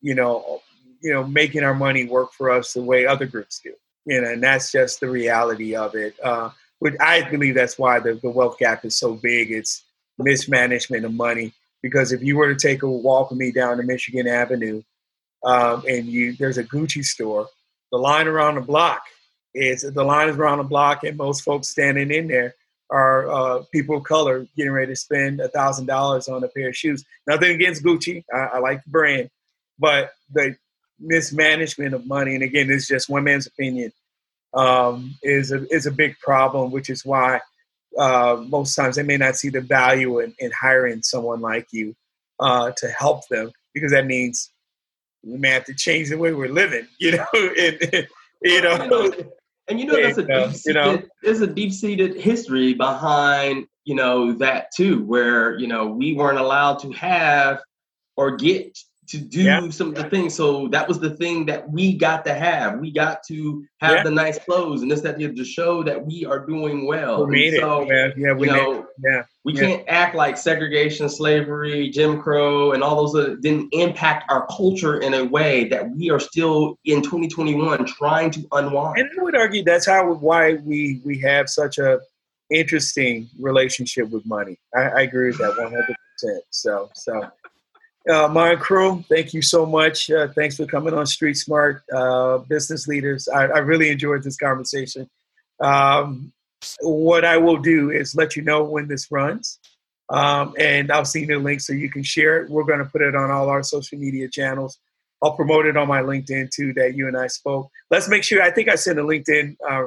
you 0.00 0.16
know, 0.16 0.62
you 1.00 1.12
know, 1.12 1.24
making 1.24 1.62
our 1.62 1.74
money 1.74 2.06
work 2.06 2.32
for 2.32 2.50
us 2.50 2.72
the 2.72 2.82
way 2.82 3.06
other 3.06 3.26
groups 3.26 3.60
do. 3.62 3.72
You 4.04 4.20
know, 4.20 4.30
and 4.32 4.42
that's 4.42 4.72
just 4.72 4.98
the 4.98 5.08
reality 5.08 5.76
of 5.76 5.94
it. 5.94 6.16
Uh, 6.22 6.50
but 6.80 7.00
I 7.00 7.28
believe 7.30 7.54
that's 7.54 7.78
why 7.78 8.00
the, 8.00 8.14
the 8.14 8.30
wealth 8.30 8.58
gap 8.58 8.84
is 8.84 8.96
so 8.96 9.14
big. 9.14 9.52
It's 9.52 9.84
mismanagement 10.18 11.04
of 11.04 11.14
money. 11.14 11.52
Because 11.82 12.12
if 12.12 12.22
you 12.22 12.36
were 12.36 12.52
to 12.52 12.58
take 12.58 12.82
a 12.82 12.88
walk 12.88 13.30
with 13.30 13.38
me 13.38 13.50
down 13.50 13.76
to 13.78 13.82
Michigan 13.82 14.28
Avenue, 14.28 14.82
um, 15.44 15.84
and 15.88 16.06
you 16.06 16.34
there's 16.36 16.58
a 16.58 16.64
Gucci 16.64 17.04
store, 17.04 17.48
the 17.90 17.98
line 17.98 18.28
around 18.28 18.54
the 18.54 18.60
block 18.60 19.02
is 19.54 19.82
the 19.82 20.04
line 20.04 20.28
is 20.28 20.36
around 20.36 20.58
the 20.58 20.64
block, 20.64 21.04
and 21.04 21.16
most 21.16 21.42
folks 21.42 21.68
standing 21.68 22.10
in 22.10 22.28
there 22.28 22.54
are 22.90 23.30
uh, 23.30 23.62
people 23.72 23.96
of 23.96 24.04
color 24.04 24.46
getting 24.56 24.72
ready 24.72 24.92
to 24.92 24.96
spend 24.96 25.40
a 25.40 25.48
thousand 25.48 25.86
dollars 25.86 26.28
on 26.28 26.44
a 26.44 26.48
pair 26.48 26.68
of 26.68 26.76
shoes. 26.76 27.04
Nothing 27.26 27.52
against 27.52 27.82
Gucci, 27.82 28.24
I, 28.32 28.38
I, 28.38 28.58
like 28.58 28.84
the 28.84 28.90
brand, 28.90 29.30
but 29.78 30.12
the 30.32 30.56
mismanagement 31.00 31.94
of 31.94 32.06
money, 32.06 32.34
and 32.34 32.44
again, 32.44 32.70
is 32.70 32.86
just 32.86 33.08
one 33.08 33.24
man's 33.24 33.46
opinion, 33.46 33.92
um, 34.54 35.16
is 35.22 35.52
a 35.52 35.66
is 35.74 35.86
a 35.86 35.90
big 35.90 36.18
problem. 36.18 36.70
Which 36.70 36.90
is 36.90 37.04
why 37.04 37.40
uh, 37.98 38.42
most 38.48 38.74
times 38.74 38.96
they 38.96 39.02
may 39.02 39.16
not 39.16 39.36
see 39.36 39.48
the 39.48 39.60
value 39.60 40.20
in, 40.20 40.34
in 40.38 40.50
hiring 40.50 41.02
someone 41.02 41.40
like 41.40 41.66
you 41.72 41.94
uh, 42.40 42.72
to 42.76 42.88
help 42.88 43.26
them 43.28 43.50
because 43.74 43.92
that 43.92 44.06
means 44.06 44.50
we 45.22 45.38
may 45.38 45.50
have 45.50 45.64
to 45.64 45.74
change 45.74 46.08
the 46.08 46.18
way 46.18 46.32
we're 46.32 46.48
living. 46.48 46.86
You 46.98 47.16
know, 47.16 47.26
and, 47.32 48.08
you 48.42 48.62
know. 48.62 49.12
And 49.68 49.78
you 49.78 49.86
know, 49.86 50.02
that's 50.02 50.18
a 50.18 50.24
deep 50.24 50.60
you 50.66 50.74
know, 50.74 51.00
there's 51.22 51.40
a 51.40 51.46
deep 51.46 51.72
seated 51.72 52.16
history 52.16 52.74
behind 52.74 53.66
you 53.84 53.94
know 53.94 54.32
that 54.34 54.68
too, 54.76 55.04
where 55.04 55.58
you 55.58 55.66
know 55.66 55.86
we 55.86 56.14
weren't 56.14 56.38
allowed 56.38 56.80
to 56.80 56.90
have, 56.92 57.60
or 58.16 58.36
get 58.36 58.76
to 59.08 59.18
do 59.18 59.42
yeah. 59.42 59.68
some 59.70 59.88
of 59.88 59.94
the 59.94 60.04
things. 60.04 60.34
So 60.34 60.68
that 60.68 60.86
was 60.86 61.00
the 61.00 61.10
thing 61.10 61.44
that 61.46 61.68
we 61.68 61.96
got 61.96 62.24
to 62.24 62.34
have. 62.34 62.78
We 62.78 62.92
got 62.92 63.22
to 63.24 63.64
have 63.80 63.96
yeah. 63.96 64.02
the 64.04 64.10
nice 64.10 64.38
clothes 64.38 64.82
and 64.82 64.90
this 64.90 65.00
that 65.00 65.18
to 65.18 65.44
show 65.44 65.82
that 65.82 66.04
we 66.04 66.24
are 66.24 66.38
doing 66.38 66.86
well. 66.86 67.26
We 67.26 67.50
made 67.50 67.60
so, 67.60 67.86
it. 67.90 68.14
Yeah, 68.16 68.32
we 68.32 68.46
you 68.46 68.52
know, 68.52 68.86
yeah. 69.02 69.24
We 69.44 69.54
can't 69.54 69.82
act 69.88 70.14
like 70.14 70.36
segregation, 70.36 71.08
slavery, 71.08 71.90
Jim 71.90 72.22
Crow, 72.22 72.72
and 72.72 72.82
all 72.82 73.04
those 73.04 73.16
uh, 73.16 73.34
didn't 73.40 73.70
impact 73.72 74.30
our 74.30 74.46
culture 74.46 75.00
in 75.00 75.14
a 75.14 75.24
way 75.24 75.64
that 75.68 75.90
we 75.90 76.10
are 76.10 76.20
still 76.20 76.78
in 76.84 77.02
2021 77.02 77.84
trying 77.86 78.30
to 78.30 78.46
unwind. 78.52 79.00
And 79.00 79.10
I 79.18 79.22
would 79.22 79.34
argue 79.34 79.64
that's 79.64 79.86
how 79.86 80.12
why 80.14 80.54
we 80.54 81.00
we 81.04 81.18
have 81.20 81.48
such 81.48 81.78
a 81.78 81.98
interesting 82.50 83.28
relationship 83.40 84.10
with 84.10 84.24
money. 84.26 84.58
I, 84.76 84.80
I 84.80 85.00
agree 85.02 85.28
with 85.28 85.38
that 85.38 85.56
100. 85.56 85.96
percent 86.22 86.44
So 86.50 86.90
so 86.94 87.28
uh, 88.10 88.28
my 88.28 88.56
crew, 88.56 89.04
thank 89.08 89.32
you 89.32 89.42
so 89.42 89.64
much. 89.64 90.10
Uh, 90.10 90.28
thanks 90.28 90.56
for 90.56 90.66
coming 90.66 90.94
on 90.94 91.06
Street 91.06 91.34
Smart 91.34 91.82
uh, 91.94 92.38
Business 92.38 92.88
Leaders. 92.88 93.28
I, 93.28 93.44
I, 93.44 93.58
really 93.58 93.90
enjoyed 93.90 94.24
this 94.24 94.36
conversation. 94.36 95.08
Um, 95.60 96.32
what 96.80 97.24
I 97.24 97.36
will 97.36 97.58
do 97.58 97.90
is 97.90 98.14
let 98.14 98.34
you 98.34 98.42
know 98.42 98.64
when 98.64 98.88
this 98.88 99.10
runs, 99.12 99.58
um, 100.10 100.54
and 100.58 100.90
I'll 100.90 101.04
send 101.04 101.28
you 101.28 101.36
the 101.36 101.42
link 101.42 101.60
so 101.60 101.72
you 101.72 101.90
can 101.90 102.02
share 102.02 102.42
it. 102.42 102.50
We're 102.50 102.64
going 102.64 102.80
to 102.80 102.84
put 102.84 103.02
it 103.02 103.14
on 103.14 103.30
all 103.30 103.48
our 103.48 103.62
social 103.62 103.98
media 103.98 104.28
channels. 104.28 104.78
I'll 105.22 105.36
promote 105.36 105.66
it 105.66 105.76
on 105.76 105.86
my 105.86 106.02
LinkedIn 106.02 106.50
too 106.50 106.72
that 106.74 106.96
you 106.96 107.06
and 107.06 107.16
I 107.16 107.28
spoke. 107.28 107.70
Let's 107.90 108.08
make 108.08 108.24
sure. 108.24 108.42
I 108.42 108.50
think 108.50 108.68
I 108.68 108.74
sent 108.74 108.98
a 108.98 109.02
LinkedIn 109.02 109.56
uh, 109.68 109.86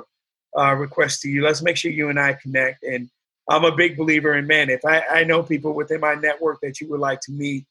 uh, 0.58 0.73
request 0.75 1.21
to 1.21 1.30
you. 1.30 1.43
Let's 1.43 1.62
make 1.62 1.75
sure 1.75 1.91
you 1.91 2.08
and 2.10 2.19
I 2.19 2.34
connect. 2.34 2.84
And 2.84 3.10
I'm 3.49 3.65
a 3.65 3.75
big 3.75 3.97
believer 3.97 4.36
in 4.36 4.47
man. 4.47 4.69
If 4.69 4.86
I, 4.86 5.01
I 5.01 5.23
know 5.25 5.43
people 5.43 5.73
within 5.73 5.99
my 5.99 6.15
network 6.15 6.62
that 6.62 6.80
you 6.80 6.88
would 6.89 7.01
like 7.01 7.19
to 7.21 7.34
meet 7.34 7.65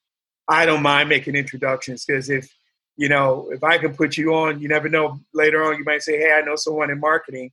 I 0.48 0.66
don't 0.66 0.82
mind 0.82 1.08
making 1.08 1.34
introductions 1.34 2.04
because 2.04 2.28
if 2.30 2.52
you 2.96 3.08
know 3.08 3.48
if 3.50 3.64
I 3.64 3.78
can 3.78 3.94
put 3.94 4.16
you 4.16 4.34
on, 4.34 4.60
you 4.60 4.68
never 4.68 4.88
know. 4.88 5.18
Later 5.32 5.64
on, 5.64 5.78
you 5.78 5.84
might 5.84 6.02
say, 6.02 6.18
"Hey, 6.18 6.32
I 6.32 6.42
know 6.42 6.56
someone 6.56 6.90
in 6.90 7.00
marketing," 7.00 7.50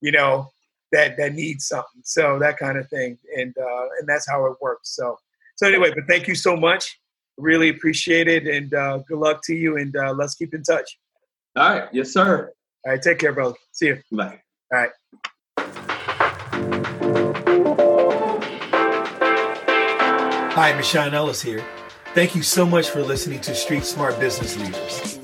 you 0.00 0.12
know 0.12 0.50
that 0.92 1.16
that 1.16 1.34
needs 1.34 1.66
something. 1.66 2.02
So 2.04 2.38
that 2.38 2.58
kind 2.58 2.78
of 2.78 2.88
thing, 2.88 3.18
and 3.36 3.54
uh, 3.58 3.86
and 3.98 4.08
that's 4.08 4.28
how 4.28 4.46
it 4.46 4.56
works. 4.60 4.94
So 4.94 5.18
so 5.56 5.66
anyway, 5.66 5.92
but 5.94 6.04
thank 6.08 6.28
you 6.28 6.34
so 6.34 6.56
much. 6.56 6.98
Really 7.38 7.70
appreciate 7.70 8.28
it, 8.28 8.46
and 8.46 8.72
uh, 8.74 8.98
good 9.08 9.18
luck 9.18 9.40
to 9.44 9.54
you. 9.54 9.76
And 9.76 9.96
uh, 9.96 10.12
let's 10.12 10.34
keep 10.34 10.54
in 10.54 10.62
touch. 10.62 10.98
All 11.56 11.70
right, 11.70 11.88
yes, 11.92 12.12
sir. 12.12 12.52
All 12.84 12.92
right, 12.92 13.00
take 13.00 13.18
care, 13.18 13.32
brother. 13.32 13.56
See 13.72 13.86
you. 13.86 14.02
Bye. 14.12 14.40
All 14.72 14.78
right. 14.80 14.90
Hi, 20.56 20.72
Michon 20.76 21.14
Ellis 21.14 21.42
here. 21.42 21.64
Thank 22.14 22.36
you 22.36 22.42
so 22.42 22.64
much 22.64 22.90
for 22.90 23.02
listening 23.02 23.40
to 23.40 23.56
Street 23.56 23.84
Smart 23.84 24.20
Business 24.20 24.56
Leaders. 24.56 25.18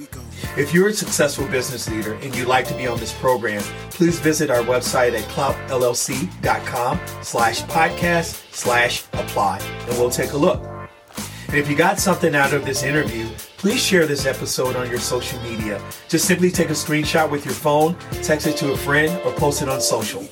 If 0.57 0.74
you're 0.74 0.88
a 0.88 0.92
successful 0.92 1.46
business 1.46 1.88
leader 1.88 2.14
and 2.14 2.35
you'd 2.35 2.48
like 2.48 2.66
to 2.66 2.74
be 2.74 2.88
on 2.88 2.98
this 2.98 3.14
program, 3.14 3.62
please 3.90 4.18
visit 4.18 4.50
our 4.50 4.64
website 4.64 5.16
at 5.16 5.22
cloutllc.com 5.29 7.00
slash 7.22 7.62
podcast 7.62 8.53
slash 8.53 9.05
apply 9.12 9.61
and 9.61 9.98
we'll 9.98 10.11
take 10.11 10.33
a 10.33 10.37
look. 10.37 10.64
And 11.46 11.57
if 11.57 11.70
you 11.70 11.76
got 11.76 12.00
something 12.00 12.35
out 12.35 12.53
of 12.53 12.64
this 12.64 12.83
interview, 12.83 13.29
please 13.57 13.81
share 13.81 14.07
this 14.07 14.26
episode 14.26 14.74
on 14.74 14.90
your 14.90 14.98
social 14.98 15.40
media. 15.42 15.81
Just 16.09 16.26
simply 16.26 16.50
take 16.50 16.70
a 16.70 16.72
screenshot 16.72 17.31
with 17.31 17.44
your 17.44 17.55
phone, 17.55 17.96
text 18.22 18.48
it 18.48 18.57
to 18.57 18.72
a 18.72 18.76
friend, 18.76 19.16
or 19.24 19.33
post 19.35 19.62
it 19.62 19.68
on 19.68 19.81
social. 19.81 20.26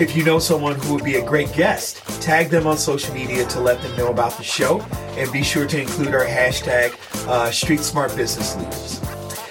If 0.00 0.14
you 0.14 0.22
know 0.22 0.38
someone 0.38 0.76
who 0.76 0.94
would 0.94 1.02
be 1.02 1.16
a 1.16 1.26
great 1.26 1.52
guest, 1.54 2.04
tag 2.22 2.50
them 2.50 2.68
on 2.68 2.78
social 2.78 3.12
media 3.12 3.44
to 3.46 3.58
let 3.58 3.82
them 3.82 3.96
know 3.96 4.12
about 4.12 4.36
the 4.36 4.44
show 4.44 4.80
and 5.16 5.30
be 5.32 5.42
sure 5.42 5.66
to 5.66 5.80
include 5.80 6.14
our 6.14 6.24
hashtag 6.24 6.94
uh, 7.26 7.50
Street 7.50 7.80
Smart 7.80 8.14
Business 8.14 8.54
Leaders. 8.56 9.00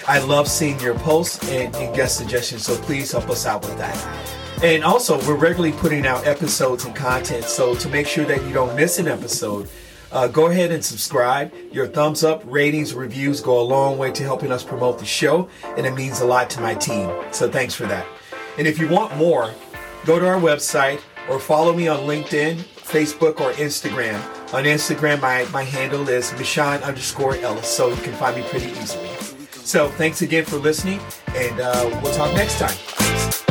I 0.08 0.20
love 0.20 0.48
seeing 0.48 0.80
your 0.80 0.98
posts 1.00 1.46
and, 1.50 1.76
and 1.76 1.94
guest 1.94 2.18
suggestions, 2.18 2.66
so 2.66 2.78
please 2.78 3.12
help 3.12 3.30
us 3.30 3.46
out 3.46 3.64
with 3.64 3.78
that. 3.78 3.98
And 4.64 4.86
also, 4.86 5.18
we're 5.28 5.36
regularly 5.36 5.74
putting 5.74 6.08
out 6.08 6.26
episodes 6.26 6.86
and 6.86 6.96
content, 6.96 7.44
so 7.44 7.76
to 7.76 7.90
make 7.90 8.08
sure 8.08 8.24
that 8.24 8.42
you 8.44 8.54
don't 8.54 8.74
miss 8.74 9.00
an 9.00 9.10
episode, 9.10 9.68
uh, 10.14 10.30
go 10.30 10.48
ahead 10.48 10.72
and 10.72 10.84
subscribe. 10.84 11.54
Your 11.74 11.88
thumbs 11.88 12.24
up, 12.24 12.42
ratings, 12.46 12.94
reviews 12.94 13.42
go 13.42 13.60
a 13.60 13.68
long 13.68 13.98
way 13.98 14.12
to 14.14 14.24
helping 14.24 14.54
us 14.54 14.64
promote 14.64 14.98
the 14.98 15.06
show, 15.06 15.50
and 15.76 15.86
it 15.86 15.92
means 15.92 16.22
a 16.22 16.26
lot 16.26 16.50
to 16.52 16.62
my 16.62 16.74
team. 16.74 17.12
So 17.34 17.52
thanks 17.52 17.74
for 17.74 17.86
that. 17.88 18.08
And 18.58 18.66
if 18.66 18.80
you 18.80 18.88
want 18.88 19.16
more, 19.18 19.54
go 20.08 20.18
to 20.18 20.26
our 20.26 20.40
website 20.40 21.02
or 21.30 21.38
follow 21.38 21.74
me 21.74 21.90
on 21.90 22.00
LinkedIn, 22.08 22.56
Facebook, 22.56 23.42
or 23.42 23.52
Instagram. 23.54 24.16
On 24.54 24.64
Instagram, 24.64 25.22
my, 25.22 25.44
my 25.52 25.64
handle 25.64 26.08
is 26.08 26.32
Michon 26.40 26.82
underscore 26.82 27.36
Ellis, 27.36 27.68
so 27.68 27.90
you 27.90 27.98
can 27.98 28.14
find 28.14 28.38
me 28.38 28.44
pretty 28.44 28.68
easily. 28.80 29.10
So 29.52 29.90
thanks 29.90 30.22
again 30.22 30.46
for 30.46 30.56
listening, 30.56 31.02
and 31.36 31.60
uh, 31.60 32.00
we'll 32.02 32.14
talk 32.14 32.34
next 32.34 32.58
time. 32.58 33.47